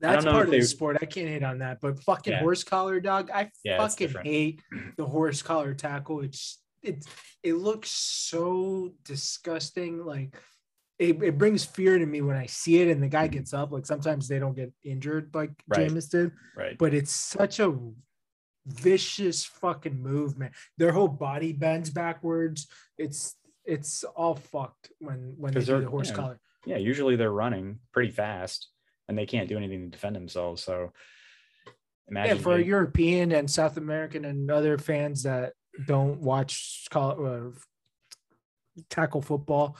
[0.00, 0.98] That's part of the sport.
[1.02, 1.78] I can't hate on that.
[1.80, 2.38] But fucking Yeah.
[2.40, 4.62] horse collar dog, I Yeah, fucking hate
[4.96, 6.20] the horse collar tackle.
[6.20, 7.04] It's it
[7.42, 10.04] it looks so disgusting.
[10.04, 10.36] Like
[10.98, 13.70] it, it brings fear to me when I see it and the guy gets up.
[13.70, 15.88] Like sometimes they don't get injured like Right.
[15.88, 16.76] Jameis did, Right.
[16.76, 17.76] but it's such a
[18.66, 20.52] vicious fucking movement.
[20.76, 22.66] Their whole body bends backwards.
[22.96, 26.14] It's it's all fucked when when they do the horse yeah.
[26.14, 26.40] collar.
[26.66, 28.68] yeah, usually they're running pretty fast
[29.08, 30.62] and they can't do anything to defend themselves.
[30.64, 30.92] So
[32.08, 35.52] imagine Yeah, for being- European and South American and other fans that
[35.86, 37.50] don't watch call, uh,
[38.90, 39.76] tackle football,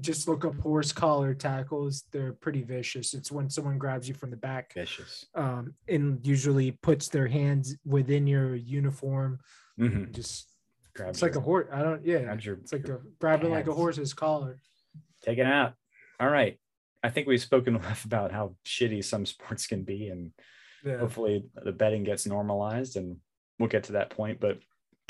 [0.00, 2.04] just look up horse collar tackles.
[2.12, 3.14] They're pretty vicious.
[3.14, 5.26] It's when someone grabs you from the back vicious.
[5.34, 9.40] um, and usually puts their hands within your uniform.
[9.78, 10.12] Mhm.
[10.12, 10.48] Just
[10.94, 11.68] Grabs it's like a horse.
[11.72, 12.04] I don't.
[12.04, 14.58] Yeah, your- it's like a grabbing like a horse's collar.
[15.22, 15.74] take it out.
[16.20, 16.58] All right.
[17.02, 20.32] I think we've spoken enough about how shitty some sports can be, and
[20.84, 20.98] Yeah.
[20.98, 23.18] hopefully the betting gets normalized, and
[23.58, 24.40] we'll get to that point.
[24.40, 24.58] But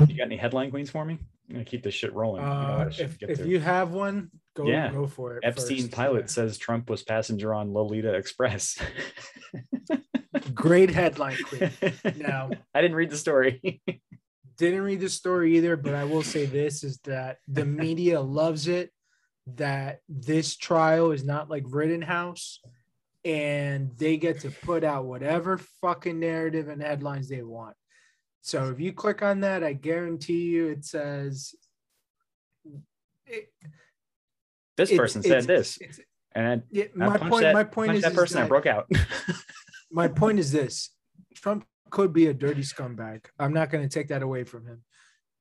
[0.06, 1.18] you got any headline queens for me?
[1.48, 2.42] I'm gonna keep this shit rolling.
[2.42, 4.90] Got a lot Uh, if, if you have one, go Yeah.
[4.92, 5.44] go for it.
[5.44, 5.92] Epstein first.
[5.92, 6.26] pilot Yeah.
[6.26, 8.78] says Trump was passenger on Lolita Express.
[10.54, 11.70] Great headline, queen.
[12.16, 13.80] Now, I didn't read the story.
[14.58, 18.68] didn't read the story either, but I will say this is that the media loves
[18.68, 18.90] it
[19.54, 22.60] that this trial is not like Rittenhouse
[23.24, 27.76] and they get to put out whatever fucking narrative and headlines they want.
[28.46, 31.52] So if you click on that, I guarantee you it says
[33.26, 33.52] it,
[34.76, 35.80] this person said this,
[36.30, 38.38] and I, my punched point that, my point is, that person.
[38.38, 38.88] I that- broke out.
[39.90, 40.90] my point is this
[41.34, 43.24] Trump could be a dirty scumbag.
[43.36, 44.84] I'm not going to take that away from him,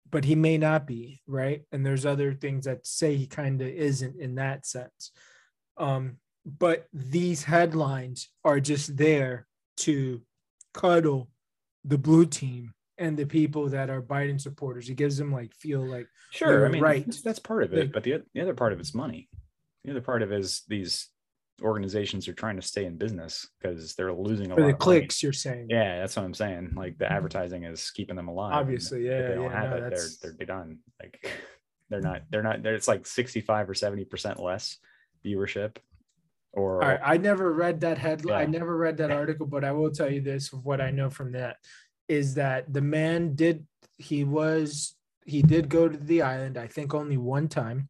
[0.10, 1.62] but he may not be, right?
[1.72, 5.12] And there's other things that say he kind of isn't in that sense.
[5.78, 9.46] Um, but these headlines are just there
[9.82, 10.24] to
[10.74, 11.30] cuddle
[11.84, 14.90] the blue team and the people that are Biden supporters.
[14.90, 17.06] It gives them like feel like Sure, I mean, right.
[17.06, 19.30] that's, that's part of it, Like- but the, the other part of it's money.
[19.84, 21.10] The other part of it is these
[21.62, 24.78] organizations are trying to stay in business because they're losing a lot the of money.
[24.80, 25.24] clicks.
[25.24, 26.74] You're saying, Yeah, that's what I'm saying.
[26.76, 27.14] Like the mm-hmm.
[27.14, 28.54] advertising is keeping them alive.
[28.54, 30.80] Obviously, if yeah, they don't yeah, have no, it, they're that's- they're they're done.
[31.02, 31.32] Like
[31.90, 32.64] they're not they're not.
[32.64, 34.78] They're, it's like 65 or 70 percent less
[35.26, 35.78] viewership.
[36.52, 38.42] Or right, I never read that headline.
[38.42, 41.10] I never read that article, but I will tell you this: of what I know
[41.10, 41.58] from that
[42.08, 43.66] is that the man did
[43.98, 44.96] he was
[45.26, 46.58] he did go to the island.
[46.58, 47.90] I think only one time,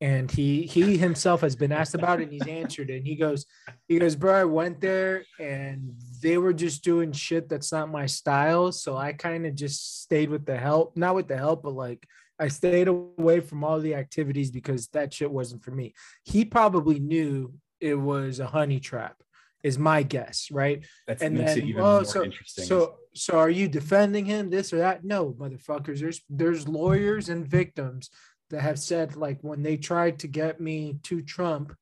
[0.00, 2.96] and he he himself has been asked about it, and he's answered it.
[2.98, 3.46] And he goes,
[3.86, 8.06] he goes, bro, I went there, and they were just doing shit that's not my
[8.06, 8.72] style.
[8.72, 12.06] So I kind of just stayed with the help, not with the help, but like
[12.38, 15.94] I stayed away from all the activities because that shit wasn't for me.
[16.24, 19.22] He probably knew it was a honey trap,
[19.62, 20.84] is my guess, right?
[21.06, 22.64] that And makes then, it even oh, more so interesting.
[22.64, 25.04] so so are you defending him, this or that?
[25.04, 26.00] No, motherfuckers.
[26.00, 28.10] There's there's lawyers and victims
[28.50, 31.74] that have said like when they tried to get me to Trump,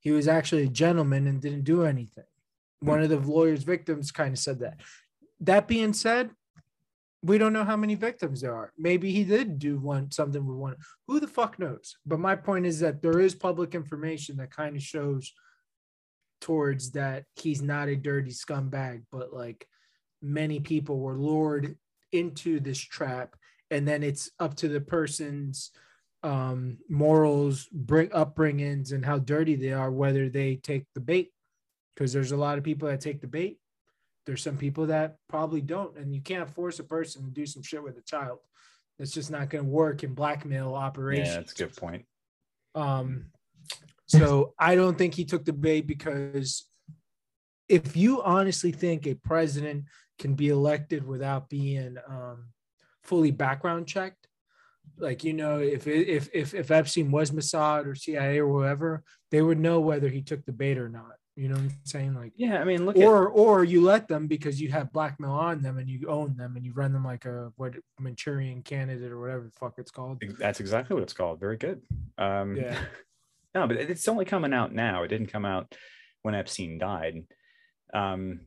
[0.00, 2.24] he was actually a gentleman and didn't do anything.
[2.80, 4.80] One of the lawyers' victims kind of said that.
[5.40, 6.30] That being said,
[7.22, 8.72] we don't know how many victims there are.
[8.78, 10.76] Maybe he did do one something with one.
[11.08, 11.96] Who the fuck knows?
[12.06, 15.32] But my point is that there is public information that kind of shows
[16.40, 19.66] towards that he's not a dirty scumbag, but like
[20.22, 21.76] many people were lured
[22.12, 23.36] into this trap,
[23.70, 25.70] and then it's up to the person's
[26.24, 31.30] um morals bring upbringings and how dirty they are whether they take the bait.
[31.94, 33.58] Because there's a lot of people that take the bait.
[34.26, 35.96] There's some people that probably don't.
[35.96, 38.38] And you can't force a person to do some shit with a child.
[38.98, 42.04] It's just not going to work in blackmail operations yeah, that's a good point.
[42.74, 43.26] um,
[44.08, 46.66] so I don't think he took the bait because
[47.68, 49.84] if you honestly think a president
[50.18, 52.48] can be elected without being um,
[53.02, 54.26] fully background checked,
[54.96, 59.42] like you know, if if if if Epstein was Mossad or CIA or whoever, they
[59.42, 61.12] would know whether he took the bait or not.
[61.36, 62.14] You know what I'm saying?
[62.16, 65.30] Like, Yeah, I mean, look at or or you let them because you have blackmail
[65.30, 69.12] on them and you own them and you run them like a what Manchurian candidate
[69.12, 70.20] or whatever the fuck it's called.
[70.38, 71.38] that's exactly what it's called.
[71.38, 71.80] Very good.
[72.16, 72.78] Um, Yeah.
[73.54, 75.02] no, but it's only coming out now.
[75.02, 75.74] It didn't come out
[76.22, 77.24] when Epstein died.
[77.94, 78.40] Um,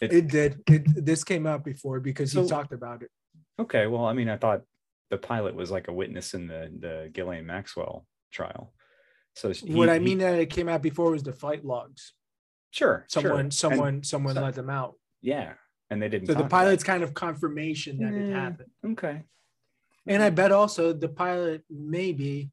[0.00, 0.60] it, It did.
[0.68, 3.10] It, this came out before because he talked about it.
[3.58, 3.86] okay.
[3.86, 4.62] Well, I mean, I thought
[5.10, 8.72] the pilot was like a witness in the the Ghislaine Maxwell trial.
[9.34, 12.12] So he- what I he- mean that it came out before was the flight logs.
[12.70, 13.22] sure, sure.
[13.22, 14.94] Someone, And- someone, someone so- let them out.
[15.22, 15.54] yeah,
[15.90, 16.26] and they didn't.
[16.28, 18.70] So the pilot's kind of confirmation that it happened.
[18.92, 19.22] okay.
[20.06, 22.50] And I bet also the pilot maybe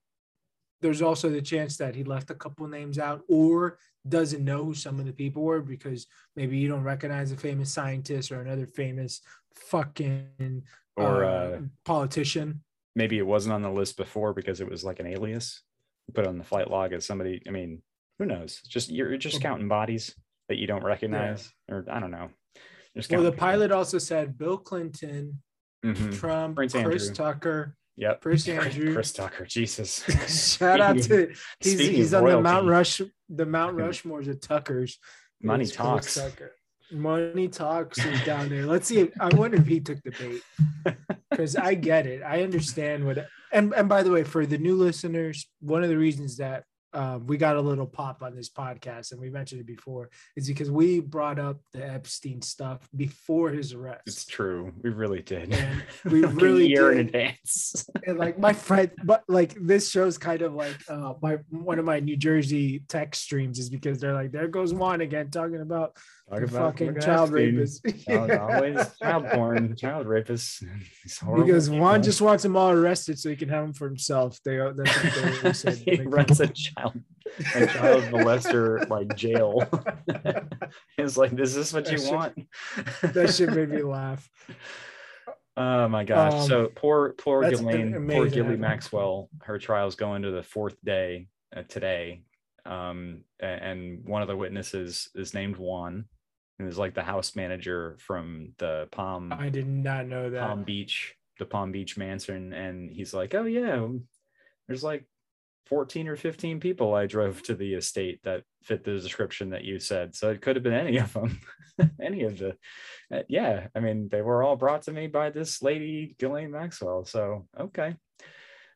[0.82, 4.74] there's also the chance that he left a couple names out or doesn't know who
[4.74, 6.06] some of the people were because
[6.36, 9.22] maybe you don't recognize a famous scientist or another famous
[9.56, 10.64] fucking
[10.98, 12.62] Or uh, uh, politician.
[12.96, 15.62] maybe it wasn't on the list before because it was like an alias.
[16.14, 17.42] put on the flight log as somebody.
[17.48, 17.82] I mean,
[18.20, 18.62] who knows?
[18.68, 20.14] Just you're just counting bodies
[20.50, 22.30] that you don't recognize, or I don't know.
[22.96, 25.42] Just Well, the counting pilot also said Bill Clinton,
[25.84, 26.02] people.
[26.08, 26.20] Mhm.
[26.20, 27.16] Trump, Prince Chris Andrew.
[27.16, 27.76] Tucker.
[27.98, 28.22] Yep.
[28.22, 28.94] Chris Andrew.
[28.94, 29.46] Chris Tucker.
[29.46, 30.04] Jesus.
[30.58, 32.42] Shout out to he's, he's on the.
[32.42, 35.00] Mount Rush the Mount Rushmores of Tuckers.
[35.42, 36.16] Money talks.
[36.16, 36.52] Tucker.
[36.92, 38.66] Money talks is down there.
[38.66, 39.00] Let's see.
[39.00, 40.96] If, I wonder if he took the bait
[41.30, 42.22] because I get it.
[42.22, 43.28] I understand what.
[43.52, 46.64] And and by the way, for the new listeners, one of the reasons that
[46.96, 50.48] um, we got a little pop on this podcast, and we mentioned it before, is
[50.48, 54.04] because we brought up the Epstein stuff before his arrest.
[54.08, 54.72] It's true.
[54.82, 55.54] We really did.
[55.54, 57.86] And we Like a really year in advance.
[58.06, 61.86] and like my friend but like this shows kind of like uh my one of
[61.86, 65.98] my new jersey tech streams is because they're like there goes juan again talking about
[66.30, 68.38] Talk the about fucking child rapists Yeah.
[68.40, 70.64] Always child porn, child rapists.
[71.36, 74.58] Because juan just wants them all arrested so he can have them for himself they
[74.58, 77.00] that's what said he runs a child
[77.56, 79.64] a child molester like jail.
[80.98, 82.34] it's like, is this what That you shit- want?
[83.04, 84.28] that shit made me laugh
[85.58, 86.34] Oh my gosh.
[86.34, 88.58] Um, so poor poor Ghislaine, poor Gilly.
[88.58, 92.24] Maxwell, her trial's going to the fourth day uh, today.
[92.66, 96.06] Um, and one of the witnesses is named Juan,
[96.58, 100.64] who is like the house manager from the Palm i did not know that Palm
[100.64, 102.54] Beach, the Palm Beach mansion.
[102.54, 103.88] And he's like, Oh yeah,
[104.68, 105.06] there's like
[105.68, 109.80] 14 or 15 people I drove to the estate that fit the description that you
[109.80, 110.16] said.
[110.16, 111.40] So it could have been any of them,
[112.02, 112.56] any of the,
[113.12, 113.68] uh, yeah.
[113.76, 117.06] I mean, they were all brought to me by this lady, Ghislaine Maxwell.
[117.06, 117.96] So, okay.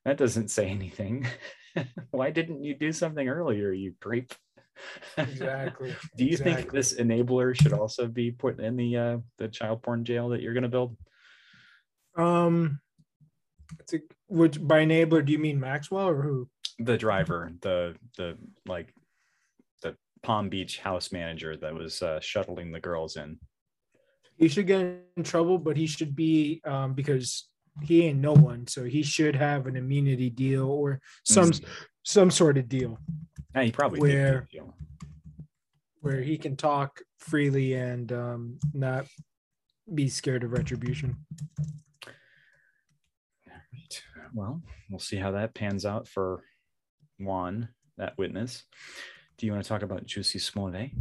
[0.05, 1.27] That doesn't say anything.
[2.11, 4.33] Why didn't you do something earlier, you creep?
[5.17, 9.81] Exactly do you think this enabler should also be put in the uh, the child
[9.81, 10.95] porn jail that you're going to build?
[12.17, 12.79] um
[13.79, 16.49] it's a, which by enabler do you mean maxwell or who
[16.79, 18.93] the driver, the the like
[19.81, 23.37] the Palm Beach house manager that was uh, shuttling the girls in.
[24.37, 27.49] he should get in trouble, but he should be um, because
[27.83, 31.65] he ain't no one, so he should have an immunity deal or some Mm.
[32.03, 32.97] some sort of deal
[33.55, 34.59] Yeah, he probably did Where- the
[36.01, 39.05] where he can talk freely and um, not
[39.93, 41.17] be scared of retribution.
[44.33, 46.43] Well, we'll see how that pans out for
[47.19, 48.63] Juan, that witness.
[49.37, 50.91] Do you want to talk about Juicy Smollett?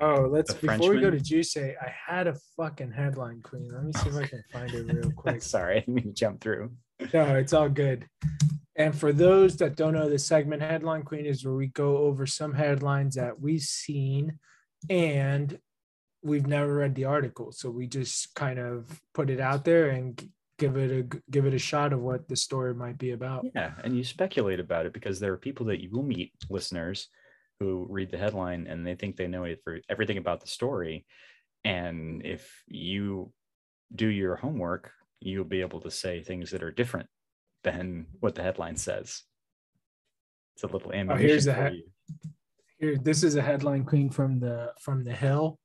[0.00, 1.24] Oh, let's The before we go to Frenchman?
[1.24, 1.74] Juice, I
[2.06, 3.68] had a fucking headline queen.
[3.70, 5.42] Let me see if I can find it real quick.
[5.42, 6.70] Sorry, I didn't mean to jump through.
[7.14, 8.06] No, it's all good.
[8.76, 12.26] And for those that don't know, the segment Headline Queen is where we go over
[12.26, 14.38] some headlines that we've seen
[14.88, 15.58] and
[16.22, 17.52] we've never read the article.
[17.52, 20.22] So we just kind of put it out there and
[20.58, 23.46] give it a give it a shot of what the story might be about.
[23.54, 27.08] Yeah, and you speculate about it because there are people that you will meet, listeners,
[27.58, 31.06] who read the headline and they think they know every- everything about the story.
[31.64, 33.32] And if you
[33.94, 37.08] do your homework, you'll be able to say things that are different
[37.64, 39.22] than what the headline says.
[40.54, 41.28] It's a little ammunition.
[41.28, 41.84] here's the he-.
[42.78, 45.58] Here, this is a headline queen from the from the Hill.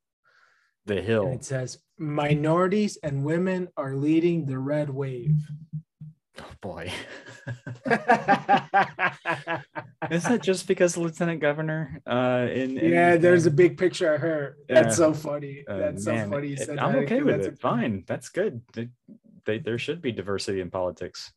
[0.85, 1.27] the And hill.
[1.31, 5.37] it says minorities and women are leading the red wave.
[6.39, 6.91] Oh boy.
[10.11, 14.21] Is that just because lieutenant governor uh in, in yeah, there's a big picture of
[14.21, 14.57] her.
[14.67, 15.63] That's so funny.
[15.67, 16.53] Uh, That's so man, funny.
[16.53, 17.59] It- I'm okay with it.
[17.59, 18.61] Fine, that's good.
[19.45, 21.31] They, there should be diversity in politics.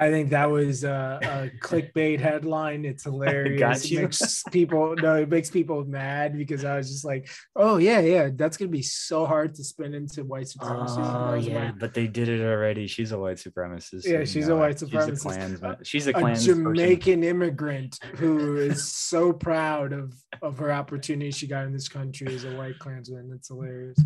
[0.00, 2.84] I think that was a, a clickbait headline.
[2.84, 3.90] It's hilarious.
[3.90, 7.98] It makes people no, it makes people mad because I was just like, oh yeah,
[8.00, 11.00] yeah, that's gonna be so hard to spin into white supremacy.
[11.00, 12.86] Oh yeah, like, but they did it already.
[12.86, 14.04] She's a white supremacist.
[14.04, 14.88] Yeah, you she's know a white it.
[14.88, 15.12] She's supremacist.
[15.12, 15.76] a Klansman.
[15.82, 21.48] She's a a Klans Jamaican immigrant who is so proud of of her opportunity she
[21.48, 23.28] got in this country as a white Klansman.
[23.30, 23.98] That's hilarious.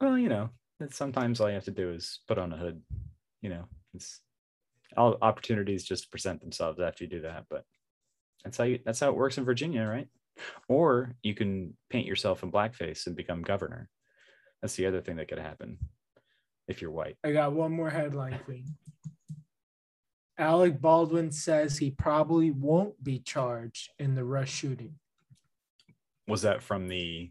[0.00, 0.48] Well, you know,
[0.90, 2.82] sometimes all you have to do is put on a hood.
[3.42, 3.64] You know,
[3.94, 4.20] it's
[4.96, 7.44] all opportunities just present themselves after you do that.
[7.48, 7.64] But
[8.44, 10.08] that's how you that's how it works in Virginia, right?
[10.68, 13.88] Or you can paint yourself in blackface and become governor.
[14.60, 15.78] That's the other thing that could happen
[16.68, 17.16] if you're white.
[17.24, 18.64] I got one more headline, Queen.
[20.38, 24.94] Alec Baldwin says he probably won't be charged in the Rust shooting.
[26.28, 27.30] Was that from the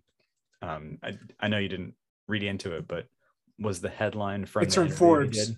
[0.61, 1.93] um I, I know you didn't
[2.27, 3.07] read into it, but
[3.59, 5.53] was the headline from It's from Forbes.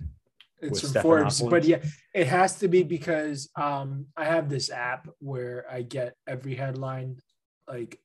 [0.59, 1.77] It's from Forbes, but yeah,
[2.15, 7.17] it has to be because um, I have this app where I get every headline
[7.67, 7.99] like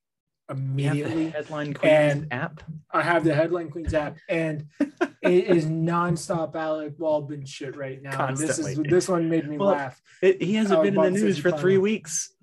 [0.51, 1.30] immediately.
[1.30, 2.62] headline Queens And- app.
[2.90, 4.66] I have the Headline Queens app, and
[5.22, 8.26] it is nonstop Alec Baldwin shit right now.
[8.26, 8.90] And This is Constantly.
[8.90, 9.99] this one made me Well, laugh.
[10.20, 12.34] It, he hasn't been in the news for three weeks.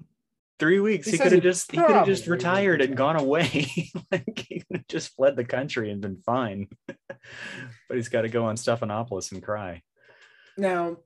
[0.60, 1.08] Three weeks.
[1.08, 3.68] He He, could have just he could have just retired and gone away.
[4.12, 6.68] like he could have just fled the country and been fine.
[6.88, 9.82] but he's got to go on Stephanopoulos and cry.
[10.58, 10.98] Now,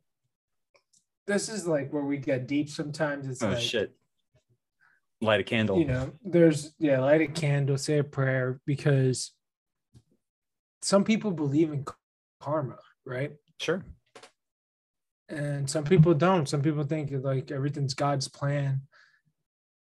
[1.27, 2.69] this is like where we get deep.
[2.69, 3.95] Sometimes it's Oh like shit.
[5.21, 5.77] Light a candle.
[5.79, 9.31] you know, there's yeah, light a candle, say a prayer because
[10.81, 11.85] some people believe in
[12.41, 13.33] karma, right?
[13.59, 13.85] Sure.
[15.29, 18.81] and some people don't some people think like everything's god's plan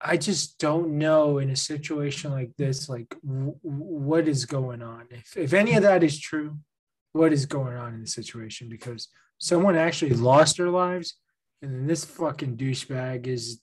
[0.02, 5.06] i just don't know in a situation like this like w- what is going on?
[5.10, 6.58] If, if any of that is true
[7.14, 8.70] what is going on in the situation?
[8.70, 9.08] Because
[9.40, 11.16] someone actually lost their lives
[11.62, 13.62] and then this fucking douchebag is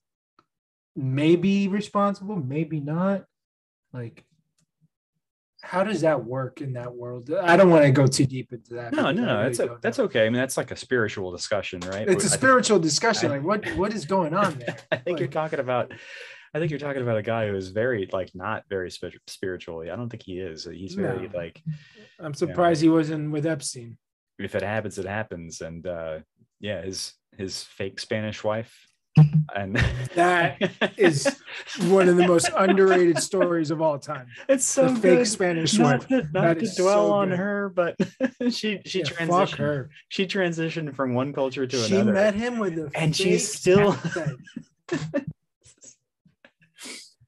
[0.97, 3.24] maybe responsible maybe not.
[3.93, 4.24] Like
[5.65, 8.75] how does that work in that world i don't want to go too deep into
[8.75, 10.23] that No, no, really That's a, that's okay.
[10.27, 12.07] I mean, that's like a spiritual discussion, right?
[12.09, 13.31] It's a I think- spiritual discussion.
[13.31, 14.77] I- Like, what what is going on there?
[14.93, 15.93] I think you're talking about.
[16.55, 19.91] I think you're talking about a guy who is very like not very spi- spiritually.
[19.91, 20.65] I don't think he is.
[20.71, 21.39] He's very No.
[21.43, 21.57] like
[22.21, 23.97] I'm surprised he wasn't with Epstein.
[24.39, 25.61] if it happens, it happens.
[25.61, 26.19] And uh
[26.61, 28.73] yeah, his his fake Spanish wife.
[29.55, 29.77] And
[30.15, 30.59] That
[30.97, 31.41] is
[31.89, 34.27] One of the most underrated stories of all time.
[34.49, 35.27] it's so the fake good.
[35.29, 36.09] Spanish Not, wife.
[36.09, 37.39] to, not That to dwell so on good.
[37.39, 37.97] her, but
[38.51, 39.17] she she Yeah, fuck
[39.51, 39.57] transitioned.
[39.59, 39.91] her.
[40.09, 42.11] She transitioned from one culture to She another.
[42.11, 44.41] She met him with a And she's still- accent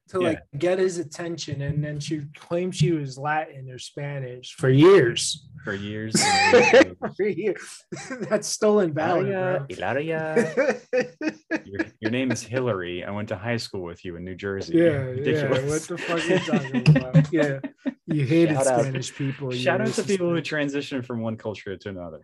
[0.09, 0.27] to Yeah.
[0.27, 5.47] like get his attention, and then she claimed she was Latin or Spanish for years.
[5.63, 6.13] for years.
[6.53, 6.85] years.
[7.17, 7.83] for years.
[8.29, 10.81] That's stolen valor, Hilaria,
[11.65, 13.03] your, your name is Hillary.
[13.03, 14.77] I went to high school with you in New Jersey.
[14.77, 15.49] Yeah, yeah.
[15.49, 17.33] What the fuck are you talking about?
[17.33, 17.59] Yeah,
[18.05, 19.51] you hated Shout out- Spanish people.
[19.51, 22.21] Shout out to people who transition from one culture to another.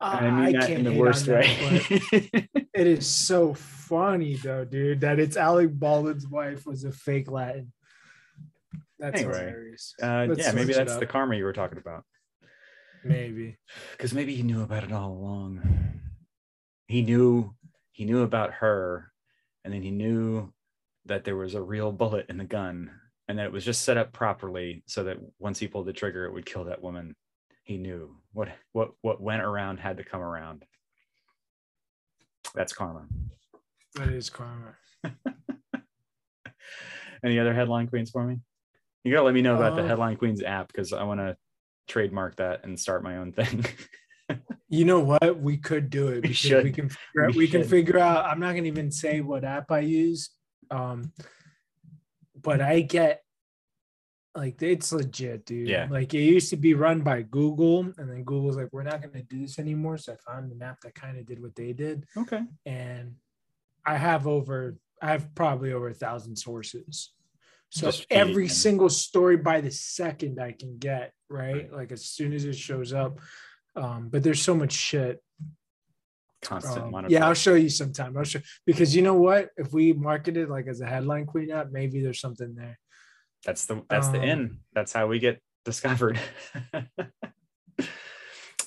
[0.00, 2.48] Uh, I mean that in the worst on that, way.
[2.74, 7.72] it is so funny though, dude, that it's Alec Baldwin's wife was a fake Latin.
[8.98, 9.94] That's Anyway, hilarious.
[10.02, 12.04] uh, yeah, maybe that's the karma you were talking about.
[13.04, 13.56] Maybe.
[13.92, 16.00] Because maybe he knew about it all along.
[16.86, 17.54] He knew
[17.92, 19.12] he knew about her,
[19.64, 20.52] and then he knew
[21.06, 22.90] that there was a real bullet in the gun,
[23.28, 26.24] and that it was just set up properly so that once he pulled the trigger,
[26.24, 27.16] it would kill that woman.
[27.62, 30.64] He knew what what what went around had to come around.
[32.54, 33.06] That's karma.
[33.94, 34.74] That is karma.
[37.24, 38.38] Any other headline queens for me?
[39.04, 41.36] You gotta let me know about the Uh, headline queens app because I want to
[41.88, 43.64] trademark that and start my own thing.
[44.72, 45.40] You know what?
[45.40, 46.14] We could do it.
[46.14, 46.62] We because should.
[46.62, 48.26] We can figure out, We we can figure out.
[48.26, 50.30] I'm not gonna even say what app I use.
[50.70, 51.12] Um,
[52.40, 53.24] but I get
[54.34, 55.68] like it's legit, dude.
[55.68, 55.88] Yeah.
[55.90, 59.22] Like it used to be run by Google, and then Google's like, we're not gonna
[59.22, 59.98] do this anymore.
[59.98, 62.06] So I found an app that kind of did what they did.
[62.16, 62.42] okay.
[62.66, 63.14] and
[63.84, 67.12] I have over I have probably over a thousand sources.
[67.70, 71.72] So every single story by the second I can get, right?
[71.72, 73.20] Like as soon as it shows up.
[73.76, 75.22] Um, but there's so much shit.
[76.42, 77.12] Constant Um, monitoring.
[77.12, 78.16] yeah, I'll show you sometime.
[78.16, 79.50] I'll show because you know what?
[79.56, 82.78] If we market it like as a headline queen app, maybe there's something there.
[83.44, 84.58] That's the that's the Um, in.
[84.74, 86.18] That's how we get discovered.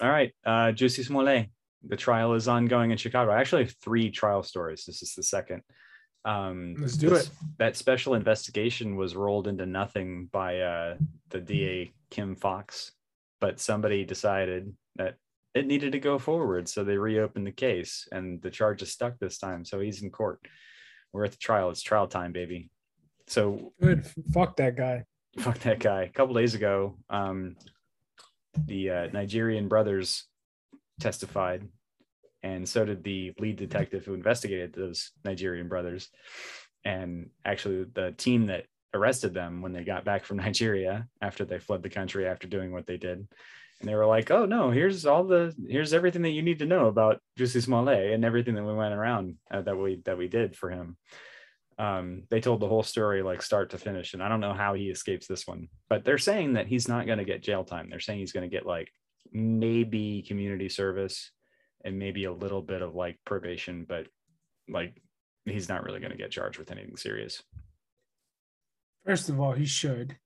[0.01, 1.49] All right, uh, Juicy Smollett.
[1.85, 3.31] The trial is ongoing in Chicago.
[3.31, 4.85] I actually have three trial stories.
[4.85, 5.61] This is the second.
[6.25, 7.31] Um, Let's do this- it.
[7.59, 10.97] That special investigation was rolled into nothing by uh,
[11.29, 12.91] the DA Kim Foxx,
[13.41, 15.17] but somebody decided that
[15.53, 19.19] it needed to go forward, so they reopened the case, and the charge is stuck
[19.19, 19.63] this time.
[19.65, 20.39] So he's in court.
[21.11, 21.69] We're at the trial.
[21.69, 22.69] It's trial time, baby.
[23.27, 24.05] So Good.
[24.33, 25.05] Fuck that guy.
[25.39, 26.03] fuck that guy.
[26.03, 27.55] A couple days ago, um,
[28.65, 30.25] the uh, Nigerian brothers
[30.99, 31.67] testified,
[32.43, 36.09] and so did the lead detective who investigated those Nigerian brothers.
[36.85, 41.59] And actually, the team that arrested them when they got back from Nigeria after they
[41.59, 43.27] fled the country after doing what they did.
[43.79, 46.65] And they were like, "Oh no, here's all the here's everything that you need to
[46.65, 50.27] know about Juicy Smollett and everything that we went around uh, that we that we
[50.27, 50.95] did for him."
[51.83, 54.73] Um, they told the whole story like start to finish and i don't know how
[54.73, 57.87] he escapes this one but they're saying that he's not going to get jail time
[57.89, 58.89] they're saying he's going to get like
[59.31, 61.31] maybe community service
[61.83, 64.07] and maybe a little bit of like probation but
[64.69, 65.01] like
[65.45, 67.41] he's not really going to get charged with anything serious
[69.05, 70.17] First of all, he should.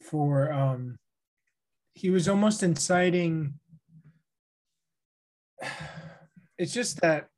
[0.00, 0.98] For um
[1.94, 3.54] he was almost inciting
[6.58, 7.28] it's just that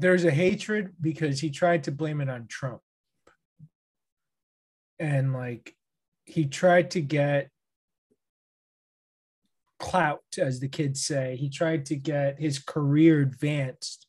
[0.00, 2.80] there's a hatred because he tried to blame it on Trump.
[4.98, 5.74] and like
[6.24, 7.50] he tried to get
[9.78, 11.36] clout, as the kids say.
[11.36, 14.06] He tried to get his career advanced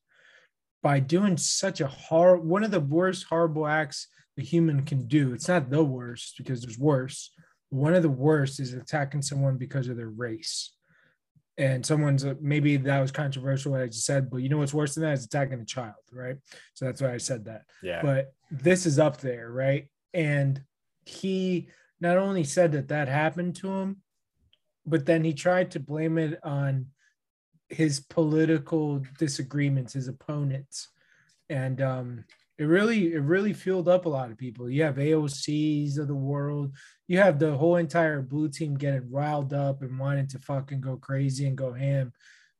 [0.81, 5.33] by doing such a hard one of the worst horrible acts a human can do.
[5.33, 7.31] It's not the worst because there's worse.
[7.69, 10.71] One of the worst is attacking someone because of their race.
[11.59, 14.95] And someone's maybe that was controversial what I just said, but you know what's worse
[14.95, 16.37] than that is attacking a child, right?
[16.73, 17.63] So that's why I said that.
[17.83, 18.01] Yeah.
[18.01, 19.87] But this is up there, right?
[20.13, 20.63] And
[21.05, 21.67] he
[21.99, 23.97] not only said that that happened to him,
[24.85, 26.87] but then he tried to blame it on
[27.67, 30.87] his political disagreements, his opponents,
[31.49, 32.23] and um,
[32.59, 34.69] it really it really fueled up a lot of people.
[34.69, 36.75] You have AOCs of the world,
[37.07, 40.97] you have the whole entire blue team getting riled up and wanting to fucking go
[40.97, 42.11] crazy and go ham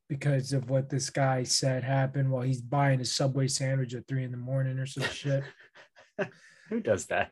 [0.08, 4.24] because of what this guy said happened while he's buying a subway sandwich at three
[4.24, 5.44] in the morning or some shit.
[6.70, 7.32] Who does that?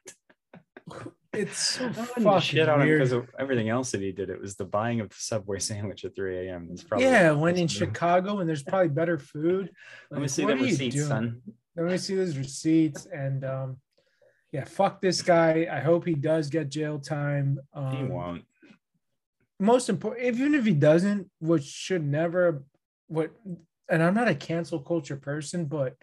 [1.33, 2.99] It's so fucking shit on him weird.
[2.99, 4.29] because of everything else that he did.
[4.31, 6.69] It was the buying of the Subway sandwich at 3 a.m.
[6.71, 7.89] It's probably yeah, when in most of them.
[7.89, 9.69] Chicago and there's probably better food.
[10.09, 11.07] Let me see the are you receipts, doing?
[11.07, 11.41] son.
[11.77, 13.77] Let me see those receipts and um
[14.51, 15.67] yeah, fuck this guy.
[15.71, 17.59] I hope he does get jail time.
[17.73, 18.45] He Um, won't.
[19.59, 22.63] most important, even if he doesn't, which should never,
[23.07, 23.31] what,
[23.89, 25.95] and I'm not a cancel culture person, but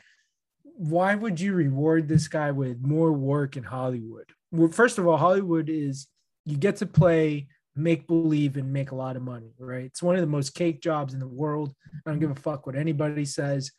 [0.62, 4.28] why would you reward this guy with more work in Hollywood?
[4.52, 6.06] Well, first of all, Hollywood is
[6.44, 9.86] you get to play make believe and make a lot of money, right?
[9.86, 11.74] It's one of the most cake jobs in the world.
[12.06, 13.72] I don't give a fuck what anybody says,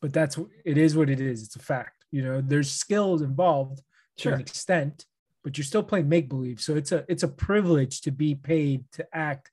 [0.00, 1.42] but that's it is what it is.
[1.42, 2.04] It's a fact.
[2.10, 3.82] You know, there's skills involved
[4.18, 5.04] to an extent,
[5.44, 6.60] but you're still playing make believe.
[6.60, 9.50] So it's a it's a privilege to be paid to act,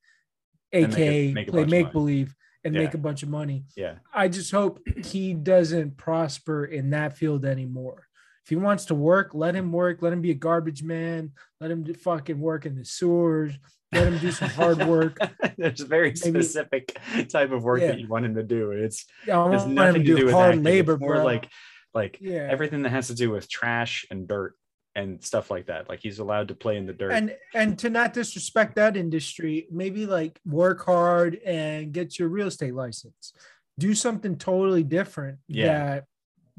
[0.72, 1.84] And make a- aka make a play bunch of money.
[1.84, 2.82] make believe and Yeah.
[2.82, 3.66] make a bunch of money.
[3.76, 3.96] Yeah.
[4.14, 8.08] I just hope he doesn't prosper in that field anymore.
[8.44, 10.02] If he wants to work, let him work.
[10.02, 11.32] Let him be a garbage man.
[11.60, 13.54] Let him fucking work in the sewers.
[13.96, 15.18] Let him do some hard work.
[15.58, 16.98] There's a very Maybe- specific
[17.30, 17.88] type of work Yeah.
[17.88, 18.72] that you want him to do.
[18.72, 20.64] It's has nothing to to do, do with hard acting.
[20.64, 21.24] labor, it's more bro.
[21.26, 21.50] like
[21.94, 22.48] like yeah.
[22.50, 24.54] everything that has to do with trash and dirt
[24.96, 25.88] and stuff like that.
[25.90, 27.12] Like he's allowed to play in the dirt.
[27.12, 32.48] and and to not disrespect that industry maybe like work hard and get your real
[32.48, 33.34] estate license
[33.78, 35.66] do something totally different Yeah.
[35.68, 36.04] that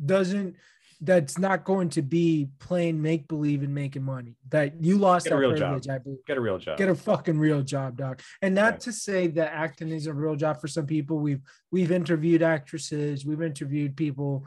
[0.05, 0.57] doesn't
[1.01, 4.37] that's not going to be plain make believe and making money.
[4.49, 5.83] That you lost Get a that real job.
[5.91, 6.25] i believe.
[6.27, 6.79] Get a real job.
[6.79, 8.21] get a fucking real job dog.
[8.43, 8.79] And not Yeah.
[8.79, 11.19] to say that acting is a real job for some people.
[11.19, 13.27] We've we've interviewed actresses.
[13.27, 14.47] We've interviewed people.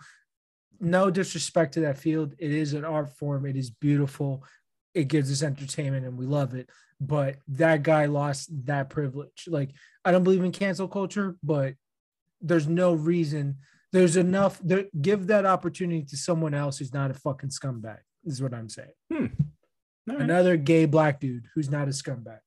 [0.80, 2.34] No disrespect to that field.
[2.40, 3.46] It is an art form.
[3.46, 4.44] It is beautiful.
[4.94, 6.70] It gives us entertainment and we love it.
[7.02, 9.46] But that guy lost that privilege.
[9.48, 9.72] Like
[10.06, 11.74] i don't believe in cancel culture but
[12.42, 13.58] there's no reason
[13.92, 18.42] there's enough there, give that opportunity to someone else who's not a fucking scumbag is
[18.42, 19.26] what i'm saying Hmm.
[20.08, 20.22] Right.
[20.22, 22.40] another gay black dude who's not a scumbag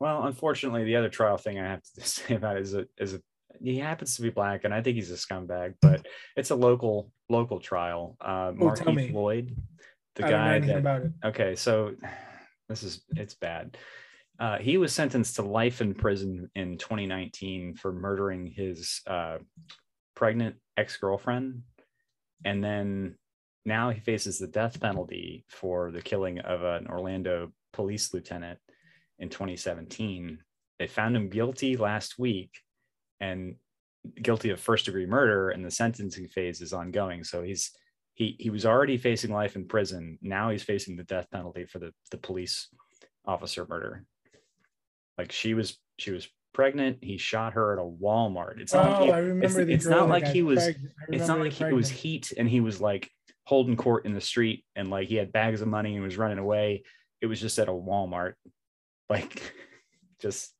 [0.00, 3.20] Well, unfortunately, the other trial thing I have to say about is a is a
[3.60, 5.74] he happens to be black, and I think he's a scumbag.
[5.82, 8.16] But it's a local local trial.
[8.20, 9.10] Uh, Oh, me.
[9.10, 9.56] Markeith
[10.14, 11.94] the I guy that okay, so
[12.68, 13.76] this is it's bad.
[14.40, 19.38] Uh, he was sentenced to life in prison in 2019 for murdering his uh,
[20.14, 21.62] pregnant ex-girlfriend,
[22.44, 23.16] and then
[23.64, 28.58] now he faces the death penalty for the killing of an Orlando police lieutenant
[29.18, 30.38] in 2017.
[30.78, 32.50] They found him guilty last week
[33.20, 33.56] and
[34.22, 37.24] guilty of first degree murder, and the sentencing phase is ongoing.
[37.24, 37.72] So he's
[38.14, 40.18] he he was already facing life in prison.
[40.22, 42.68] Now he's facing the death penalty for the the police
[43.26, 44.04] officer murder.
[45.18, 46.98] Like she was she was pregnant.
[47.02, 48.60] He shot her at a Walmart.
[48.60, 50.70] It's not oh, like I he, remember it's, it's not like he was
[51.08, 53.10] it's not like the he, was heat and he was like
[53.44, 56.38] holding court in the street and like he had bags of money and was running
[56.38, 56.84] away.
[57.20, 58.34] It was just at a Walmart,
[59.10, 59.54] like
[60.20, 60.52] just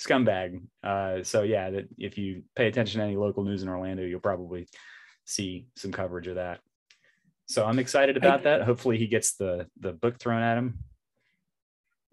[0.00, 0.62] scumbag.
[0.82, 4.20] Uh, so yeah, that if you pay attention to any local news in Orlando, you'll
[4.20, 4.68] probably
[5.24, 6.60] see some coverage of that.
[7.46, 8.62] So I'm excited about that.
[8.62, 10.78] Hopefully he gets the the book thrown at him.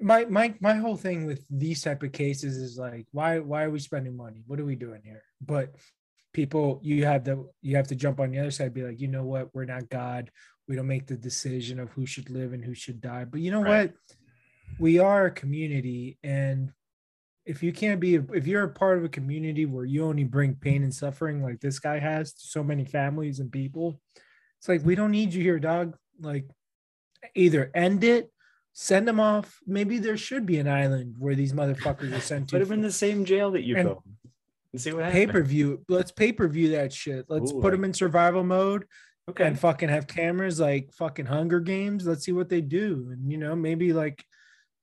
[0.02, 3.70] My my my whole thing with these type of cases is like why why are
[3.70, 4.44] we spending money?
[4.48, 5.24] What are we doing here?
[5.42, 5.76] But
[6.34, 9.08] people you have to you have to jump on the other side be like you
[9.08, 9.54] know what?
[9.54, 10.32] We're not god.
[10.68, 13.26] We don't make the decision of who should live and who should die.
[13.26, 13.92] But you know Right.
[13.92, 14.18] what?
[14.80, 16.18] We are a community.
[16.24, 16.72] And
[17.46, 20.56] if you can't be if you're a part of a community where you only bring
[20.56, 24.00] pain and suffering like this guy has to so many families and people
[24.60, 25.98] it's like we don't need you here dog.
[26.22, 26.46] Like
[27.36, 28.30] either end it
[28.82, 32.56] send them off maybe there should be an island where these motherfuckers are sent to.
[32.58, 34.02] Put them in the same jail that you And- filmed
[34.72, 35.84] and see what Pay per view.
[35.90, 38.86] let's pay per view that shit let's Ooh, put them in survival mode
[39.30, 39.46] Okay.
[39.46, 42.08] and fucking have cameras like fucking Hunger Games.
[42.08, 44.24] Let's see what they do, and you know maybe like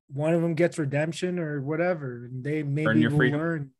[0.08, 3.40] one of them gets redemption or whatever, and they maybe your will freedom.
[3.40, 3.70] learn.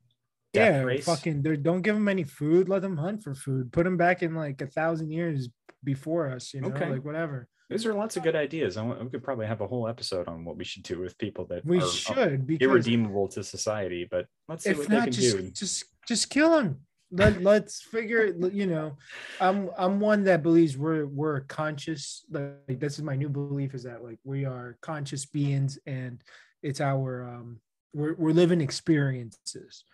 [0.53, 1.05] Death yeah, race.
[1.05, 1.43] fucking.
[1.63, 2.69] Don't give them any food.
[2.69, 3.71] Let them hunt for food.
[3.71, 5.49] Put them back in like a thousand years
[5.85, 6.55] before us.
[6.55, 6.91] You know, Okay.
[6.91, 7.49] like whatever.
[7.69, 8.77] Those are lots of good ideas.
[8.77, 11.19] I want, we could probably have a whole episode on what we should do with
[11.19, 14.07] people that We should because irredeemable to society.
[14.09, 15.51] But let's see if what they not, can just do.
[15.51, 16.81] just just kill them.
[17.11, 18.53] Let, let's figure it.
[18.53, 18.97] You know,
[19.41, 22.25] I'm I'm one that believes we're we're conscious.
[22.31, 26.23] Like this is my new belief is that like we are conscious beings and
[26.63, 27.61] it's our um
[27.93, 29.85] we're we're living experiences.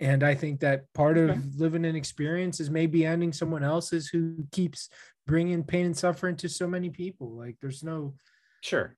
[0.00, 1.32] And I think that part Okay.
[1.32, 4.88] of living an experience is maybe ending someone else's who keeps
[5.26, 7.30] bringing pain and suffering to so many people.
[7.36, 8.14] Like there's no
[8.60, 8.96] Sure.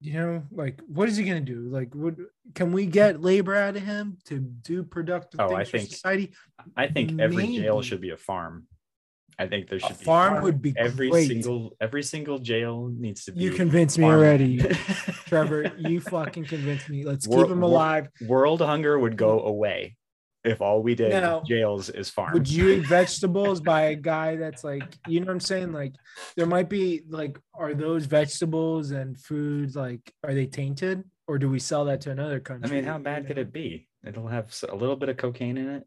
[0.00, 2.18] you know like what is he going to do like would
[2.54, 5.90] can we get labor out of him to do productive Oh, things I for think
[5.90, 6.32] society
[6.76, 8.66] I think every jail should be a farm.
[9.38, 11.26] I think there a should be farm would be every great.
[11.26, 14.62] single every single jail needs to be you convinced me already
[15.26, 19.96] trevor you fucking convinced me let's keep him alive World hunger would go away
[20.44, 22.32] if all we did Now, jails is farm.
[22.32, 25.94] would you eat vegetables by a guy that's like you know what i'm saying like
[26.36, 31.48] there might be like are those vegetables and foods like are they tainted or do
[31.48, 32.68] we sell that to another country?
[32.68, 33.88] I mean, how bad could it be?
[34.04, 35.86] It'll have a little bit of cocaine in it.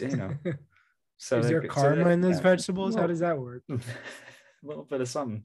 [0.00, 0.34] You know,
[1.16, 2.42] so is that- there so karma that- in those yeah.
[2.42, 3.78] vegetables how does that work a
[4.62, 5.44] little bit of something.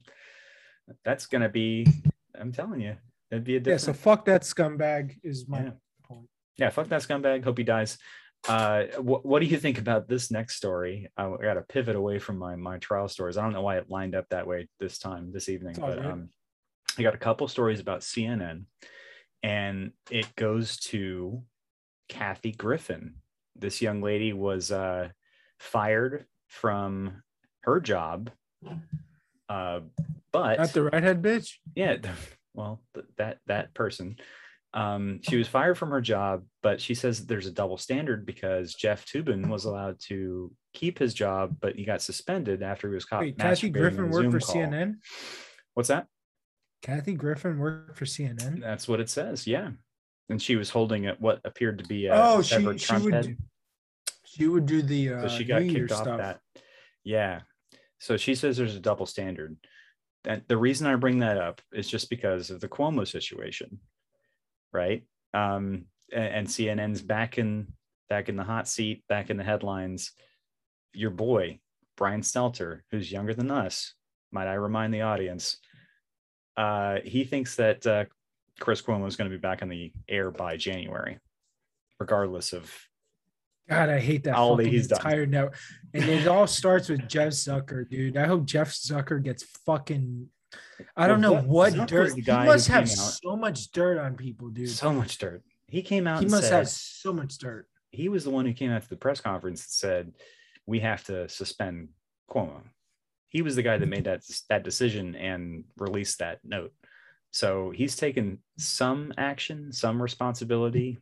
[1.04, 1.86] That's gonna be.
[2.38, 2.96] I'm telling you,
[3.30, 3.80] it'd be a different...
[3.80, 5.70] yeah so fuck that scumbag is my Yeah.
[6.04, 7.44] point yeah, fuck that scumbag.
[7.44, 7.98] Hope he dies.
[8.48, 11.08] Uh, what, what do you think about this next story?
[11.16, 13.36] I, got to pivot away from my my trial stories.
[13.36, 16.28] I don't know why it lined up that way this time this evening, but um,
[16.98, 18.64] I got a couple stories about CNN,
[19.42, 21.42] and it goes to
[22.08, 23.14] Kathy Griffin.
[23.56, 25.08] This young lady was uh,
[25.58, 27.22] fired from
[27.62, 28.30] her job,
[29.48, 29.80] uh,
[30.34, 31.96] but not the redhead bitch yeah
[32.54, 34.16] well th- that that person
[34.74, 38.74] um she was fired from her job but she says there's a double standard because
[38.74, 43.04] jeff toobin was allowed to keep his job but he got suspended after he was
[43.04, 44.56] caught Wait, Kathy Griffin worked for call.
[44.56, 44.96] CNN.
[45.74, 46.06] what's that
[46.82, 48.60] Kathy Griffin worked for CNN.
[48.60, 49.70] that's what it says yeah
[50.28, 53.04] and she was holding it what appeared to be a Oh, she- severed she Trump
[53.04, 53.36] would head.
[54.24, 56.18] She would do the uh, so she got New Year kicked off stuff.
[56.18, 56.40] that
[57.04, 57.42] yeah
[58.00, 59.56] so she says there's a double standard
[60.24, 63.78] And the reason i bring that up is just because of the cuomo situation
[64.74, 67.66] right um and, cnn's back in
[68.10, 70.12] back in the hot seat back in the headlines
[70.92, 71.58] your boy
[71.96, 73.94] brian stelter who's younger than us
[74.30, 75.58] might i remind the audience
[76.56, 78.04] uh he thinks that uh
[78.60, 81.18] chris cuomo is going to be back on the air by january
[81.98, 82.70] regardless of
[83.68, 84.98] God, I hate that All he's done.
[84.98, 85.56] entire network.
[85.94, 88.16] And it all starts with Jeff Zucker, dude.
[88.16, 90.28] I hope Jeff Zucker gets fucking.
[90.96, 92.14] I don't Well, know Zuck- what Zuck dirt.
[92.14, 94.68] the He must have out- so much dirt on people, dude.
[94.70, 97.66] so much dirt he came out he and must said, have so much dirt.
[97.90, 100.12] he was the one who came out to the press conference and said
[100.66, 101.88] we have to suspend
[102.30, 102.62] Cuomo.
[103.28, 106.72] He was the guy that made that that decision and released that note.
[107.32, 110.98] So he's taken some action, some responsibility.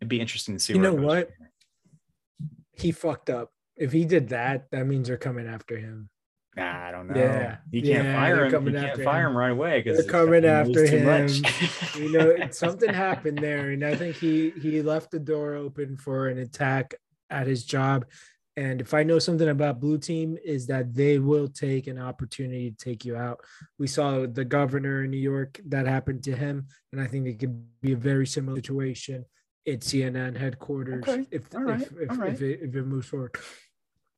[0.00, 0.74] It'd be interesting to see.
[0.74, 1.30] You where know what?
[2.76, 3.50] He fucked up.
[3.76, 6.10] If he did that, that means they're coming after him.
[6.56, 7.20] Nah, I don't know.
[7.20, 8.66] Yeah, you can't yeah, fire him.
[8.68, 9.36] You can't fire him.
[9.36, 11.28] right away because They're coming after him.
[11.98, 16.28] you know something happened there and i think he he left the door open for
[16.28, 16.94] an attack
[17.30, 18.04] at his job
[18.56, 22.70] and if i know something about blue team is that they will take an opportunity
[22.70, 23.40] to take you out
[23.78, 27.38] we saw the governor in new york that happened to him and i think it
[27.38, 29.24] could be a very similar situation
[29.66, 31.26] at cnn headquarters Okay.
[31.30, 31.80] if right.
[31.80, 32.32] if, if, right.
[32.32, 33.36] if, it, if it moves forward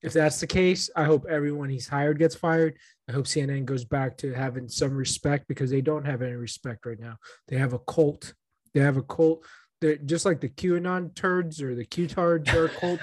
[0.03, 2.76] if that's the case i hope everyone he's hired gets fired
[3.09, 6.84] i hope cnn goes back to having some respect because they don't have any respect
[6.86, 7.16] right now
[7.49, 8.34] they have a cult.
[8.74, 9.44] They have a cult.
[9.80, 13.01] They're just like the QAnon turds or the Q-tards are a cult.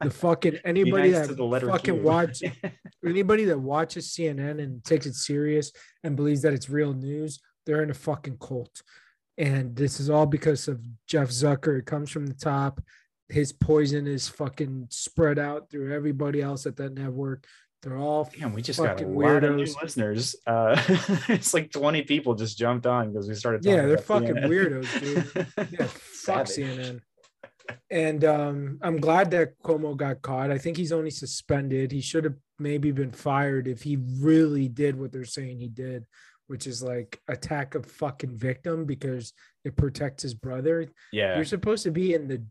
[0.00, 2.02] The fucking anybody nice that fucking Q.
[2.02, 2.42] watch
[3.06, 5.72] anybody that watches CNN and takes it serious
[6.04, 8.82] and believes that it's real news, they're in a fucking cult.
[9.38, 11.78] And this is all because of Jeff Zucker.
[11.78, 12.82] It comes from the top.
[13.30, 17.46] His poison is fucking spread out through everybody else at that network.
[17.82, 20.36] They're all Damn, we just got a lot of new listeners.
[20.46, 20.80] Uh,
[21.28, 23.64] it's like 20 people just jumped on because we started.
[23.64, 24.48] Yeah, they're fucking CNN.
[24.48, 25.70] weirdos, dude.
[25.78, 27.00] Yeah, fuck CNN.
[27.90, 30.50] And um, I'm glad that Cuomo got caught.
[30.50, 31.92] I think he's only suspended.
[31.92, 36.04] He should have maybe been fired if he really did what they're saying he did,
[36.48, 39.32] which is like attack a fucking victim because
[39.64, 40.86] it protects his brother.
[41.12, 42.42] Yeah, You're supposed to be in the.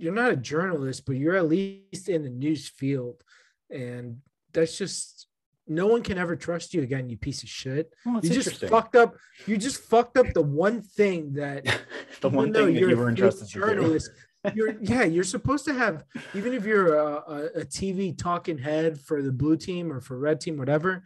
[0.00, 3.22] You're not a journalist, but you're at least in the news field,
[3.70, 4.18] and
[4.52, 5.26] that's just
[5.68, 7.92] no one can ever trust you again, you piece of shit.
[8.04, 9.14] Well, You just fucked up.
[9.46, 11.64] You just fucked up the one thing that
[12.20, 14.10] the one thing that you're you were entrusted to journalist,
[14.54, 16.02] you're yeah, you're supposed to have
[16.34, 20.18] even if you're a, a, a TV talking head for the blue team or for
[20.18, 21.04] red team, whatever.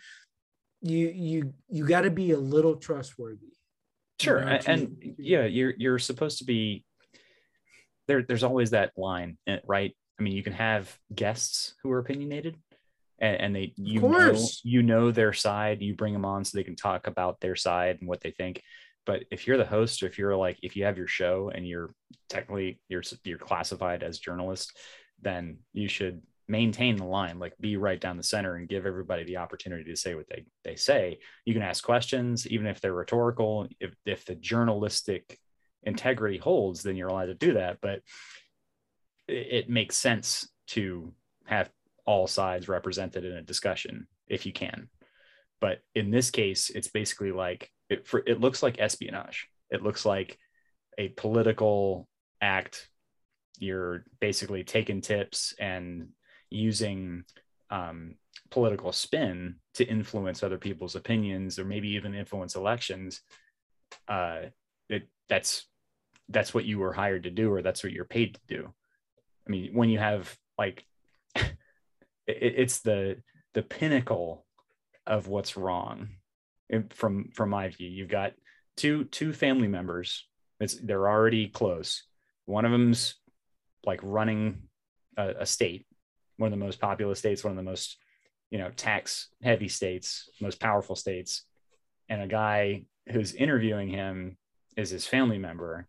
[0.80, 3.48] You you you got to be a little trustworthy.
[4.20, 6.84] Sure, know, a- to- and yeah, you're you're supposed to be
[8.06, 8.22] there.
[8.22, 9.94] There's always that line, eh, right?
[10.18, 12.56] I mean, you can have guests who are opinionated,
[13.18, 14.60] and, and they you know course.
[14.64, 15.82] you know their side.
[15.82, 18.62] You bring them on so they can talk about their side and what they think.
[19.06, 21.66] But if you're the host, or if you're like if you have your show and
[21.66, 21.94] you're
[22.28, 24.76] technically you're you're classified as journalist,
[25.20, 29.24] then you should maintain the line, like be right down the center and give everybody
[29.24, 31.18] the opportunity to say what they they say.
[31.44, 33.68] You can ask questions, even if they're rhetorical.
[33.80, 35.38] If if the journalistic
[35.84, 37.78] integrity holds, then you're allowed to do that.
[37.80, 38.00] But
[39.28, 41.12] it, it makes sense to
[41.44, 41.70] have
[42.06, 44.88] all sides represented in a discussion if you can.
[45.60, 49.48] But in this case, it's basically like it, for, it looks like espionage.
[49.70, 50.38] It looks like
[50.98, 52.08] a political
[52.40, 52.88] act.
[53.58, 56.08] You're basically taking tips and
[56.50, 57.24] using
[57.70, 58.16] um,
[58.50, 63.20] political spin to influence other people's opinions or maybe even influence elections.
[64.08, 64.42] Uh,
[64.88, 65.66] it, that's
[66.28, 68.72] that's what you were hired to do, or that's what you're paid to do.
[69.46, 70.84] I mean, when you have like,
[71.36, 71.54] it,
[72.26, 73.16] it's the
[73.54, 74.44] the pinnacle
[75.06, 76.08] of what's wrong
[76.70, 77.88] in- from from my view.
[77.88, 78.32] You've got
[78.76, 80.26] two two family members.
[80.60, 82.04] It's they're already close.
[82.46, 83.14] One of them's
[83.84, 84.62] like running
[85.16, 85.86] a, a state,
[86.36, 87.98] one of the most populous states, one of the most
[88.50, 91.44] you know tax heavy states, most powerful states,
[92.08, 94.36] and a guy who's interviewing him
[94.76, 95.86] is his family member,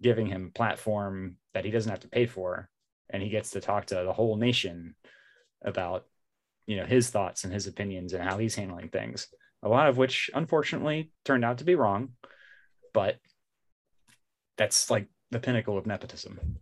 [0.00, 2.68] giving him a platform that he doesn't have to pay for,
[3.10, 4.94] and he gets to talk to the whole nation
[5.62, 6.04] about
[6.66, 9.28] you know his thoughts and his opinions and how he's handling things
[9.62, 12.10] a lot of which unfortunately turned out to be wrong
[12.94, 13.16] but
[14.56, 16.58] that's like the pinnacle of nepotism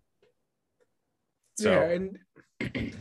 [1.59, 2.18] so yeah, and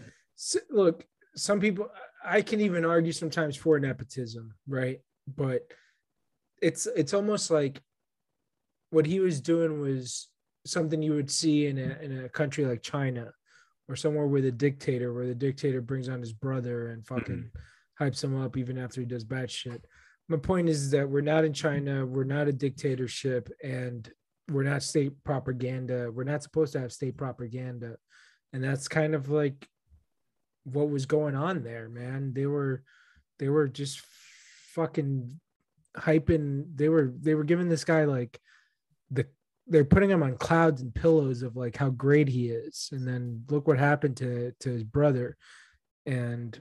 [0.69, 1.05] look,
[1.35, 1.89] some people
[2.23, 4.99] I can even argue sometimes for nepotism, right?
[5.27, 5.61] But
[6.61, 7.81] it's it's almost like
[8.91, 10.29] what he was doing was
[10.65, 13.31] something you would see in a in a country like China
[13.89, 17.15] or somewhere with a dictator where the dictator brings on his brother and mm-hmm.
[17.15, 17.49] fucking
[17.99, 19.85] hypes him up even after he does bad shit.
[20.29, 24.09] My point is that we're not in China, we're not a dictatorship, and
[24.49, 26.11] we're not state propaganda.
[26.11, 27.97] We're not supposed to have state propaganda.
[28.53, 29.67] And that's kind of like
[30.63, 32.33] what was going on there, man.
[32.33, 32.83] They were
[33.39, 34.01] they were just
[34.73, 35.39] fucking
[35.97, 38.39] hyping they were they were giving this guy like
[39.11, 39.25] the
[39.67, 42.89] they're putting him on clouds and pillows of like how great he is.
[42.91, 45.37] And then look what happened to to his brother.
[46.05, 46.59] And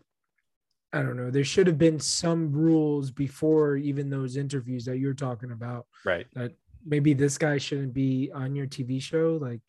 [0.92, 5.14] i don't know there should have been some rules before even those interviews that you're
[5.14, 6.26] talking about right.
[6.34, 6.52] That
[6.84, 9.62] maybe this guy shouldn't be on your tv show like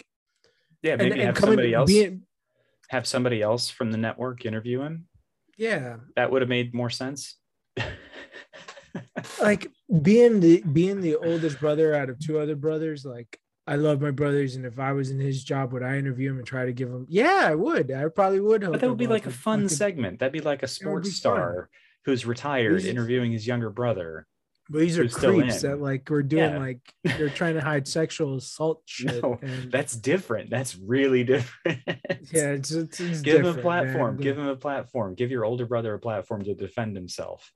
[0.82, 2.24] yeah maybe and have coming somebody else being,
[2.92, 5.08] have somebody else from the network interview him.
[5.58, 5.98] Yeah.
[6.18, 7.38] That would have made more sense.
[9.40, 9.72] Like
[10.02, 14.12] being the being the oldest brother out of two other brothers like i love my
[14.12, 16.72] brothers and if i was in his job would i interview him and try to
[16.74, 17.92] give him yeah i would.
[17.92, 20.20] I probably would but that would be like a fun segment.
[20.20, 21.16] That'd be like a sports be fun.
[21.18, 21.70] star
[22.06, 24.28] who's retired These- interviewing his younger brother
[24.70, 26.58] but these are creeps that like we're doing Yeah.
[26.60, 30.50] like they're trying to hide sexual assault shit No, and that's different.
[30.50, 31.80] That's really different.
[32.32, 34.24] Yeah it's, it's, it's give him a platform man.
[34.24, 35.16] give him a platform.
[35.16, 37.52] Give your older brother a platform to defend himself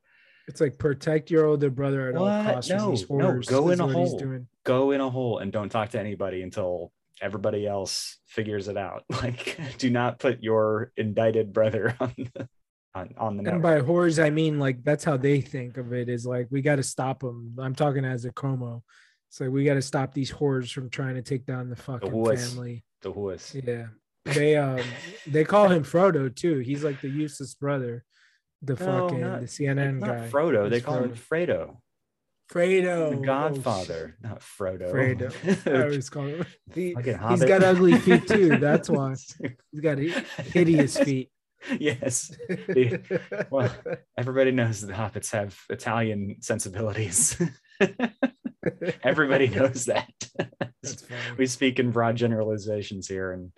[0.48, 3.88] it's like protect your older brother at all costs No, these no, go in a
[3.88, 4.46] hole.
[4.64, 6.92] go in a hole and don't talk to anybody until
[7.22, 9.04] everybody else figures it out.
[9.12, 12.50] Like do not put your indicted brother on the
[12.94, 16.08] on, on the and by horrors i mean like that's how they think of it
[16.08, 18.84] is like we got to stop them i'm talking as a Cuomo.
[19.30, 22.10] It's like we got to stop these horrors from trying to take down the fucking
[22.10, 22.54] horse.
[22.54, 22.86] family.
[23.02, 23.88] The horse yeah.
[24.24, 24.80] They um
[25.28, 26.60] they call him frodo too.
[26.60, 28.06] He's like the useless brother
[28.62, 30.30] the No, fucking not- the cnn guy.
[30.30, 30.70] Frodo.
[30.70, 31.78] They call him fredo.
[32.52, 33.10] Fredo.
[33.12, 34.92] The oh, godfather not frodo.
[34.92, 35.32] Fredo.
[35.76, 37.48] I always call him he's hobbit.
[37.48, 39.16] got ugly feet too that's why.
[39.72, 41.32] He's got hi- hideous feet.
[41.80, 42.32] Yes.
[42.48, 43.72] The- well,
[44.18, 47.42] everybody knows that the hobbits have italian sensibilities.
[49.04, 50.12] Everybody knows that.
[51.38, 53.52] We speak in broad generalizations here and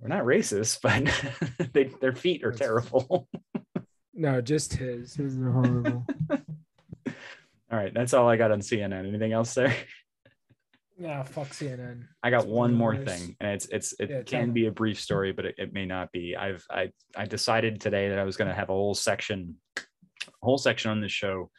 [0.00, 3.28] we're not racist but they, their feet are That's- terrible
[4.16, 7.12] no just his his are horrible all
[7.70, 9.74] right that's all i got on cnn anything else there
[10.98, 12.04] Yeah, fuck CNN.
[12.22, 13.04] I got It's one more worse.
[13.04, 15.84] thing, and it's it's it Yeah, can be a brief story, but it, it may
[15.84, 16.34] not be.
[16.34, 19.82] I've I I decided today that I was going to have a whole section, a
[20.42, 21.50] whole section on this show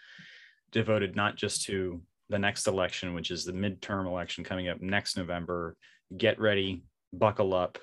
[0.72, 5.18] devoted not just to the next election, which is the midterm election coming up next
[5.18, 5.76] November.
[6.18, 6.84] Get ready,
[7.14, 7.78] buckle up,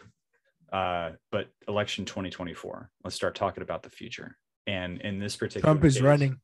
[0.73, 2.91] uh, but election 2024.
[3.05, 4.37] Let's start talking about the future.
[4.67, 6.41] And in this particular, Trump is case- running.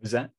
[0.00, 0.30] Was that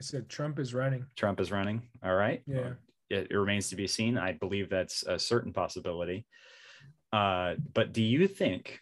[0.00, 1.06] I said Trump is running.
[1.16, 1.82] Trump is running?
[2.04, 2.42] All right.
[2.46, 2.72] Yeah.
[3.10, 4.16] it, it remains to be seen.
[4.18, 6.26] I believe that's a certain possibility.
[7.12, 8.80] Uh, but do you think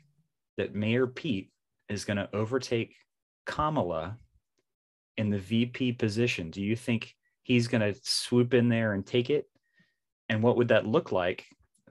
[0.56, 1.50] that Mayor Pete
[1.88, 2.94] is going to overtake
[3.46, 4.18] Kamala
[5.16, 6.50] in the VP position?
[6.50, 9.46] Do you think he's going to swoop in there and take it?
[10.28, 11.44] And what would that look like?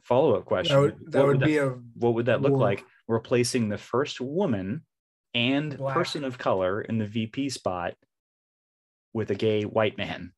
[0.03, 0.75] Follow up question.
[0.75, 2.61] That would, that What would be a what would that look war.
[2.61, 4.81] like replacing the first woman
[5.33, 5.93] and Black.
[5.95, 7.93] person of color in the VP spot
[9.13, 10.33] with a gay white man?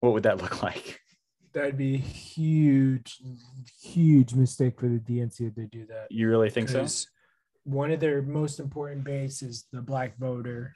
[0.00, 1.00] What would that look like?
[1.54, 3.16] that'd be a huge,
[3.80, 6.08] huge mistake for the DNC if they do that.
[6.10, 6.84] You really think so?
[7.62, 10.74] One of their most important base is the black voter.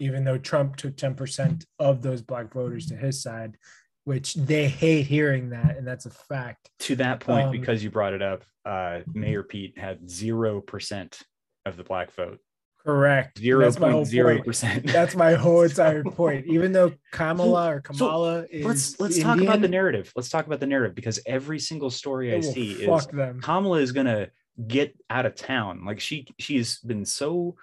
[0.00, 3.56] Even though Trump took 10% of those black voters to his side,
[4.04, 6.70] which they hate hearing that, and that's a fact.
[6.80, 11.20] To that point, Um, because you brought it up, uh, Mayor Pete had zero percent
[11.68, 12.40] of the black vote.
[12.84, 13.38] Correct.
[13.38, 14.46] Zero That's my whole point zero point.
[14.46, 14.86] percent.
[14.86, 16.46] That's my whole entire point.
[16.46, 20.12] Even though Kamala or Kamala is Let's let's talk about the narrative.
[20.16, 23.40] Let's talk about the narrative because every single story I see is them.
[23.42, 24.28] Kamala is gonna
[24.66, 25.84] get out of town.
[25.84, 27.56] Like she she's been so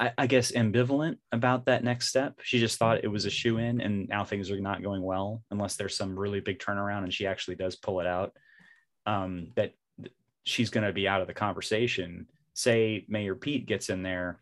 [0.00, 2.40] I, I guess ambivalent about that next step.
[2.42, 5.42] She just thought it was a shoe in, and now things are not going well
[5.50, 8.32] unless there's some really big turnaround and she actually does pull it out.
[9.04, 9.74] Um, that
[10.44, 12.28] she's gonna be out of the conversation.
[12.58, 14.40] Say Mayor Pete gets in there.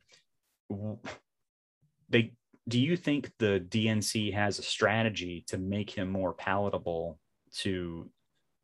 [2.08, 2.32] They
[2.66, 7.18] do you think the DNC has a strategy to make him more palatable
[7.56, 8.08] to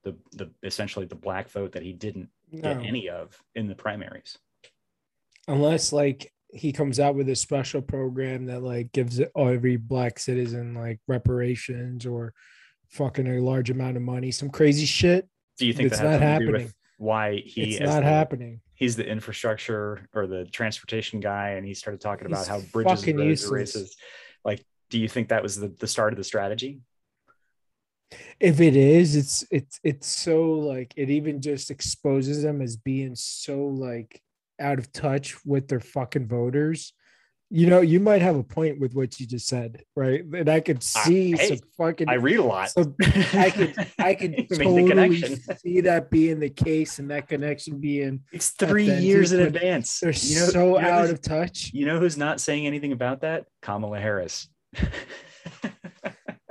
[0.04, 4.38] the the essentially the black vote that he didn't get any of in the primaries.
[5.48, 10.72] unless like he comes out with a special program that like gives every black citizen
[10.74, 12.32] like reparations or
[12.88, 15.28] fucking a large amount of money, some crazy shit.
[15.58, 16.64] Do you think It's that not something to do happening.
[16.64, 18.60] with why he it's not the- happening.
[18.74, 23.18] he's the infrastructure or the transportation guy and he started talking about how bridges and
[23.18, 23.94] roads are racist.
[24.44, 26.80] Like, do you think that was the, the start of the strategy?
[28.38, 33.14] If it is, it's it's it's so like it even just exposes them as being
[33.14, 34.20] so like
[34.60, 36.92] out of touch with their fucking voters.
[37.54, 40.24] You know, you might have a point with what you just said, right?
[40.24, 42.70] And I could see hey, some fucking I read a lot.
[42.70, 42.94] So
[43.34, 48.52] I could I could totally see that being the case and that connection being It's
[48.52, 50.00] three authentic, years in but advance.
[50.00, 51.70] they're You know- so you know out of touch.
[51.74, 53.44] You know who's not saying anything about that?
[53.60, 54.48] Kamala Harris.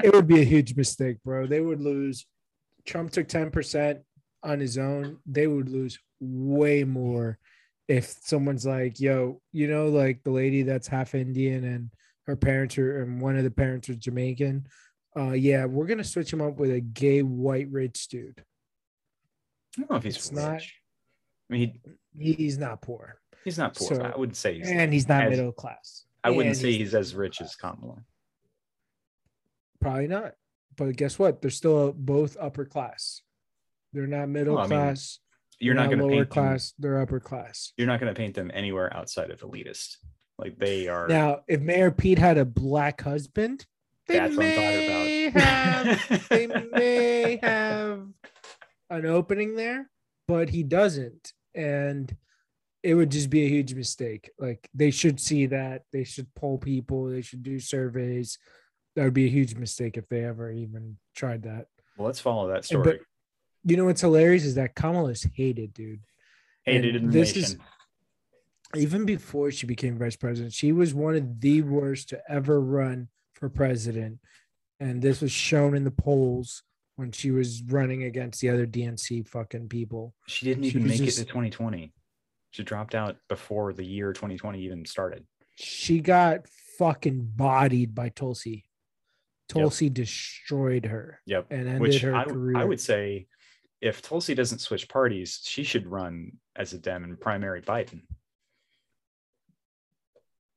[0.03, 1.45] It would be a huge mistake, bro.
[1.45, 2.25] They would lose.
[2.85, 3.99] Trump took 10%
[4.43, 5.17] on his own.
[5.27, 7.37] They would lose way more
[7.87, 11.89] if someone's like, yo, you know, like the lady that's half Indian and
[12.27, 14.67] her parents are and one of the parents are Jamaican.
[15.17, 18.43] Uh yeah, we're gonna switch him up with a gay white rich dude.
[19.77, 20.35] I don't know if he's It's rich.
[20.37, 20.61] not-
[21.49, 21.79] I mean,
[22.17, 23.19] he, He's not poor.
[23.43, 23.95] he's not poor.
[23.95, 24.69] So- I wouldn't say he's.
[24.69, 26.05] and he's not as- middle class.
[26.23, 28.03] I wouldn't say he's as rich as Kamala.
[29.79, 30.33] probably not.
[30.77, 31.41] But guess what?
[31.41, 33.21] They're still both upper class.
[33.91, 35.19] They're not middle Well, I mean, class.
[35.61, 36.59] You're they're not going to lower paint them.
[36.79, 37.71] They're upper class.
[37.77, 39.97] You're not going to paint them anywhere outside of elitist.
[40.37, 41.07] Like they are.
[41.07, 43.65] Now, if Mayor Pete had a black husband,
[44.07, 45.43] they That's what I'm may about.
[45.43, 48.07] have they may have
[48.89, 49.89] an opening there,
[50.27, 52.13] but he doesn't, and
[52.81, 54.31] it would just be a huge mistake.
[54.39, 55.83] Like they should see that.
[55.93, 57.05] They should poll people.
[57.05, 58.39] They should do surveys.
[58.95, 61.67] That would be a huge mistake if they ever even tried that.
[61.97, 62.83] well, let's follow that story.
[62.83, 62.99] But
[63.63, 66.01] you know what's hilarious is that Kamala's hated, dude.
[66.65, 67.43] Hated and in this nation.
[67.43, 67.57] is-
[68.83, 73.09] Even before she became vice president, she was one of the worst to ever run
[73.33, 74.19] for president.
[74.79, 76.63] And this was shown in the polls
[76.95, 80.15] when she was running against the other DNC fucking people.
[80.27, 81.93] she didn't she even was make just- it to 2020.
[82.51, 85.25] She dropped out before the year 2020 even started.
[85.55, 86.47] She got
[86.77, 88.65] fucking bodied by Tulsi.
[89.47, 91.47] Tulsi destroyed her Yep.
[91.49, 92.57] and ended Which her I, career.
[92.57, 93.27] I would say,
[93.81, 98.01] if Tulsi doesn't switch parties, she should run as a Dem and primary Biden.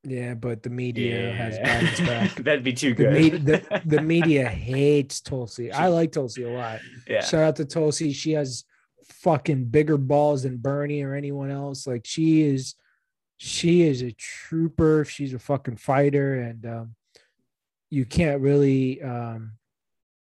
[0.03, 2.35] yeah, but the media has Biden's back.
[2.43, 3.45] That'd be too The, good.
[3.45, 5.71] the, the media hates Tulsi.
[5.71, 6.79] I like Tulsi a lot.
[7.07, 7.21] yeah.
[7.23, 8.13] Shout out to Tulsi.
[8.13, 8.65] She has
[9.09, 11.87] fucking bigger balls than Bernie or anyone else.
[11.87, 12.75] Like she is,
[13.37, 15.05] she is a trooper.
[15.05, 16.95] She's a fucking fighter, and um,
[17.89, 19.53] you can't really um,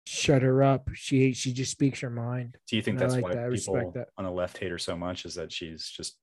[0.07, 0.89] shut her up.
[0.93, 2.57] She she just speaks her mind.
[2.67, 3.51] Do you think And that's like why that.
[3.51, 4.09] People respect that.
[4.17, 5.25] on the left hate her so much?
[5.25, 6.17] Is that she's just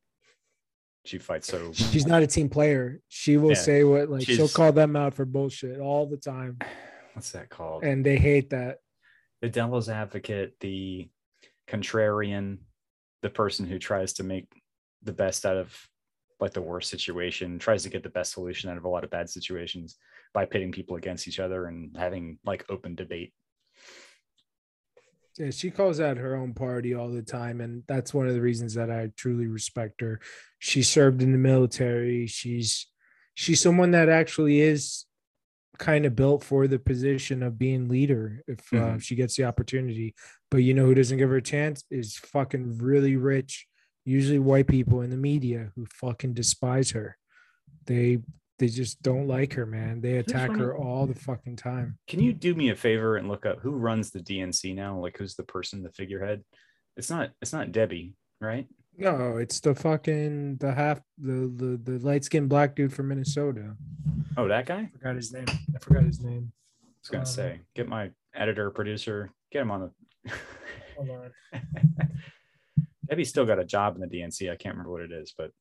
[1.05, 3.01] she fights so She's not a team player.
[3.09, 3.55] She will Yeah.
[3.55, 6.59] say what like she'll call them out for bullshit all the time,
[7.15, 7.85] what's that called?
[7.85, 8.79] and they hate that.
[9.41, 11.09] the devil's advocate, the
[11.69, 12.59] contrarian,
[13.23, 14.49] the person who tries to make
[15.03, 15.75] the best out of
[16.41, 19.11] like the worst situation, tries to get the best solution out of a lot of
[19.11, 19.97] bad situations
[20.35, 23.33] by pitting people against each other and having like open debate.
[25.39, 28.41] Yeah, she calls out her own party all the time, and that's one of the
[28.41, 30.21] reasons that I truly respect her.
[30.59, 32.27] She served in the military.
[32.27, 32.87] She's
[33.35, 35.05] she's someone that actually is
[35.79, 39.01] kind of built for the position of being leader if uh, Mhm.
[39.03, 40.15] she gets the opportunity.
[40.51, 43.69] But you know who doesn't give her a chance is fucking really rich,
[44.05, 47.17] usually white people in the media who fucking despise her.
[47.87, 48.19] They
[48.59, 50.01] they just don't like her, man.
[50.01, 51.99] They attack her all the fucking time.
[52.09, 54.99] Can you do me a favor and look up who runs the DNC now?
[54.99, 56.45] Like who's the person, the figurehead?
[56.97, 58.67] It's not it's not Debbie, right?
[58.97, 63.77] No, it's the fucking the half the the, the light skinned black dude from Minnesota.
[64.37, 64.75] Oh, that guy?
[64.75, 65.47] I I forgot his name.
[65.49, 66.53] I forgot his name.
[66.83, 69.93] I was gonna Um, say, get my editor, producer, get him on
[70.25, 70.33] the
[70.97, 71.31] Hold on.
[73.09, 74.51] Debbie's still got a job in the DNC.
[74.51, 75.53] I can't remember what it is, but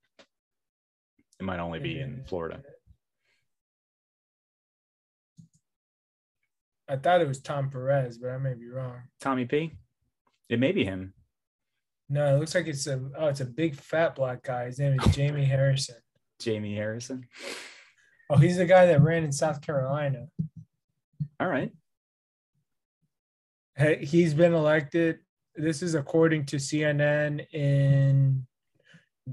[1.40, 2.62] it might only be in Florida.
[6.90, 9.02] I thought it was Tom Perez, but I may be wrong.
[9.20, 9.74] Tommy P.
[10.50, 11.14] It may be him.
[12.10, 14.66] No, it looks like it's a oh, it's a big fat black guy.
[14.66, 15.98] His name is Jamie Harrison.
[16.40, 17.28] Jamie Harrison.
[18.30, 20.28] Oh, he's the guy that ran in South Carolina.
[21.40, 21.72] All right.
[23.76, 25.20] Hey, he's been elected.
[25.56, 28.48] This is according to CNN in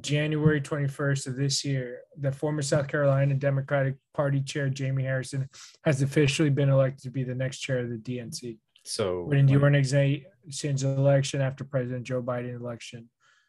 [0.01, 2.01] January 21st of this year.
[2.19, 5.49] The former South Carolina Democratic Party chair, Jamie Harrison,
[5.85, 8.59] has officially been elected to be the next chair of the DNC.
[8.85, 13.09] So Winning the organization's election after President Joe Biden election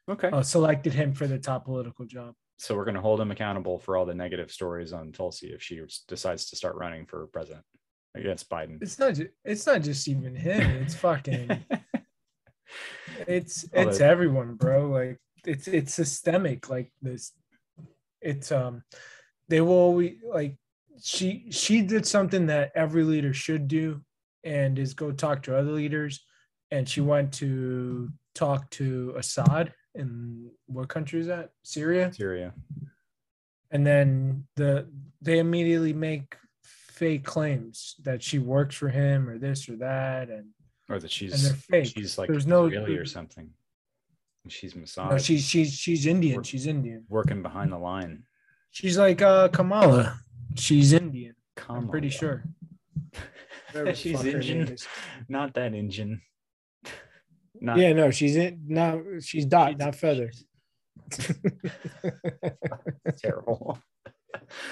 [0.09, 0.29] okay.
[0.29, 2.33] uh, selected him for the top political job.
[2.57, 5.61] So we're going to hold him accountable for all the negative stories on Tulsi if
[5.61, 7.65] she decides to start running for president
[8.15, 8.81] against Biden.
[8.81, 9.15] It's not.
[9.15, 10.61] Just, it's not just even him.
[10.81, 11.49] It's fucking.
[13.27, 14.87] it's it's the- everyone, bro.
[14.87, 16.69] Like it's it's systemic.
[16.69, 17.31] Like this.
[18.21, 18.83] It's um,
[19.49, 20.57] they will always like
[21.01, 24.01] she she did something that every leader should do,
[24.43, 26.23] and is go talk to other leaders,
[26.71, 31.51] and she went to talk to Assad in what country is that?
[31.63, 32.11] Syria.
[32.13, 32.53] Syria.
[33.71, 34.87] and then the
[35.21, 40.45] they immediately make fake claims that she works for him or this or that and
[40.89, 43.49] Or that and she's they're fake she's like There's no- Israeli or something.
[44.47, 48.23] She's massage no, she's she's she's indian Work- she's indian working behind the line.
[48.71, 50.19] she's like uh kamala
[50.55, 52.43] she's indian Come i'm pretty sure
[53.93, 54.77] She's fuck her name Indian.
[55.29, 56.21] Not that engine.
[57.61, 60.31] Not yeah no she's in no she's dot She's- not feather
[63.17, 63.79] terrible.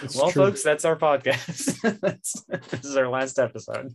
[0.02, 0.46] It's well, true.
[0.48, 2.00] folks, that's our podcast.
[2.02, 3.94] that's, this is our last episode.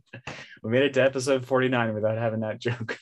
[0.62, 2.98] We made it to episode 49 without having that joke.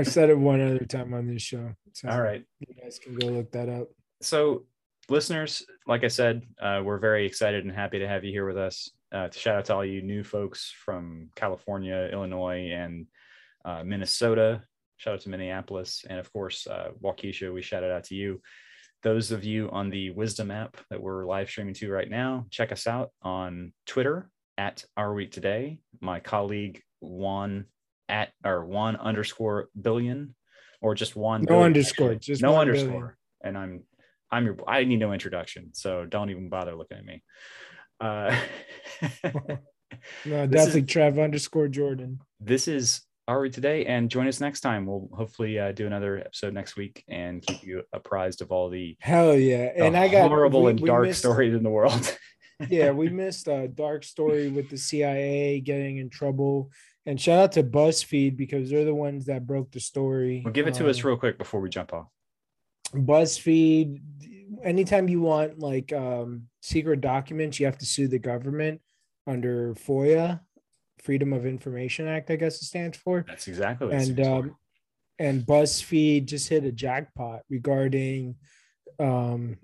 [0.00, 2.44] I've said it one other time on this show so All right.
[2.58, 3.88] you guys can go look that up
[4.22, 4.64] So,
[5.08, 8.58] listeners, like I said, uh, we're very excited and happy to have you here with
[8.58, 8.90] us.
[9.12, 13.06] Uh, to shout out to all you new folks from California, Illinois, and
[13.64, 14.62] uh, Minnesota.
[14.98, 16.04] Shout out to Minneapolis.
[16.08, 18.40] And of course, uh, Waukesha, we shout it out to you.
[19.02, 22.70] Those of you on the Wisdom app that we're live streaming to right now, check
[22.70, 25.80] us out on Twitter at Our Week Today.
[26.00, 27.64] My colleague Juan
[28.10, 30.34] at or one underscore billion
[30.82, 31.42] or just one.
[31.42, 32.88] No billion, underscore, just no underscore.
[32.90, 33.12] billion.
[33.42, 33.82] And I'm
[34.30, 37.22] I'm your I need no introduction, so don't even bother looking at me.
[38.00, 38.34] Uh,
[39.24, 44.86] no definitely is- trev underscore jordan this is We Today, and join us next time.
[44.86, 48.96] We'll hopefully uh, do another episode next week and keep you apprised of all the,
[49.00, 51.70] hell yeah the and i got horrible we- and we dark missed- stories in the
[51.70, 52.18] world.
[52.68, 56.70] yeah, we missed a dark story with the CIA getting in trouble.
[57.06, 60.42] And shout out to BuzzFeed because they're the ones that broke the story.
[60.44, 62.06] well, give it to us Um, real quick before we jump off.
[62.94, 64.00] BuzzFeed.
[64.62, 68.80] Anytime you want like um, secret documents, you have to sue the government
[69.26, 70.40] under FOIA,
[71.02, 72.30] Freedom of Information Act.
[72.30, 73.24] I guess it stands for.
[73.26, 74.56] That's exactly what it and um,
[75.18, 78.36] and BuzzFeed just hit a jackpot regarding
[78.98, 79.56] um,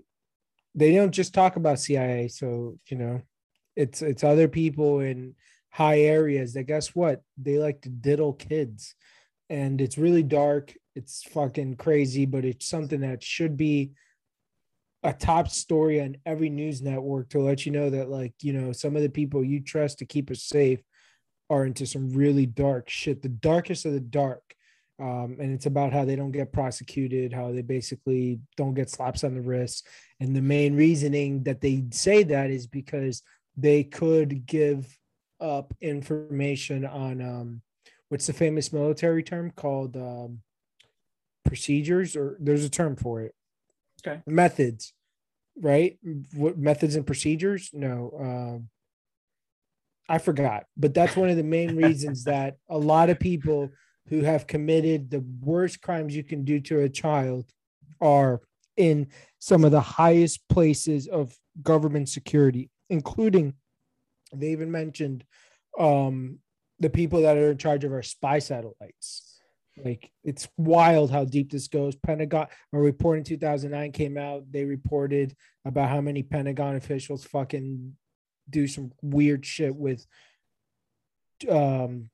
[0.74, 3.22] they don't just talk about CIA, so you know,
[3.74, 5.34] it's it's other people in
[5.76, 8.94] high areas that guess what they like to diddle kids,
[9.50, 10.74] and it's really dark.
[10.94, 13.92] It's fucking crazy, but it's something that should be
[15.02, 18.72] a top story on every news network to let you know that like you know
[18.72, 20.80] some of the people you trust to keep us safe
[21.50, 24.42] are into some really dark shit, the darkest of the dark.
[24.98, 29.24] Um, and it's about how they don't get prosecuted, how they basically don't get slaps
[29.24, 29.86] on the wrist.
[30.20, 33.22] And the main reasoning that they say that is because
[33.58, 34.98] they could give
[35.40, 37.62] up information on um,
[38.08, 40.40] what's the famous military term called um,
[41.44, 43.34] procedures, or there's a term for it.
[44.06, 44.20] Okay.
[44.26, 44.92] Methods,
[45.60, 45.98] right?
[46.34, 47.70] What methods and procedures?
[47.72, 48.12] No.
[48.18, 48.68] Um,
[50.08, 53.70] I forgot, but that's one of the main reasons that a lot of people
[54.08, 57.50] who have committed the worst crimes you can do to a child
[58.00, 58.40] are
[58.76, 59.08] in
[59.38, 63.54] some of the highest places of government security, including
[64.40, 65.24] they even mentioned
[65.78, 66.38] um,
[66.78, 69.40] the people that are in charge of our spy satellites.
[69.84, 71.94] Like it's wild how deep this goes.
[71.96, 74.50] Pentagon, a report in 2009 came out.
[74.50, 75.36] They reported
[75.66, 77.94] about how many Pentagon officials fucking
[78.48, 80.06] do some weird shit with
[81.50, 82.08] um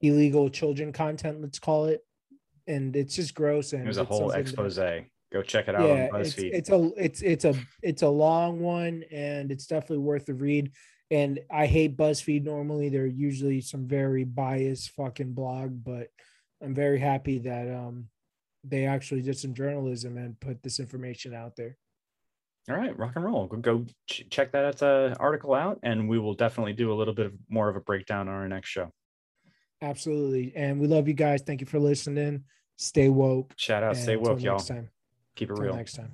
[0.00, 2.00] illegal children content, let's call it.
[2.66, 3.72] And it's just gross.
[3.72, 4.76] And there's a whole expose.
[4.76, 7.54] that- Go check it out yeah, on it's, it's a it's it's a
[7.84, 10.72] it's a long one and it's definitely worth the read.
[11.10, 12.88] And I hate BuzzFeed normally.
[12.88, 16.08] They're usually some very biased fucking blog, but
[16.62, 18.08] I'm very happy that um
[18.62, 21.76] they actually did some journalism and put this information out there.
[22.68, 23.46] All right, rock and roll.
[23.46, 27.14] Go, go ch- check that uh, article out, and we will definitely do a little
[27.14, 28.92] bit of more of a breakdown on our next show.
[29.80, 30.52] Absolutely.
[30.54, 31.40] And we love you guys.
[31.40, 32.44] Thank you for listening.
[32.76, 33.54] Stay woke.
[33.56, 34.56] Shout out, stay woke, y'all.
[34.56, 34.90] Next time.
[35.36, 35.76] Keep it Until real.
[35.76, 36.12] next time.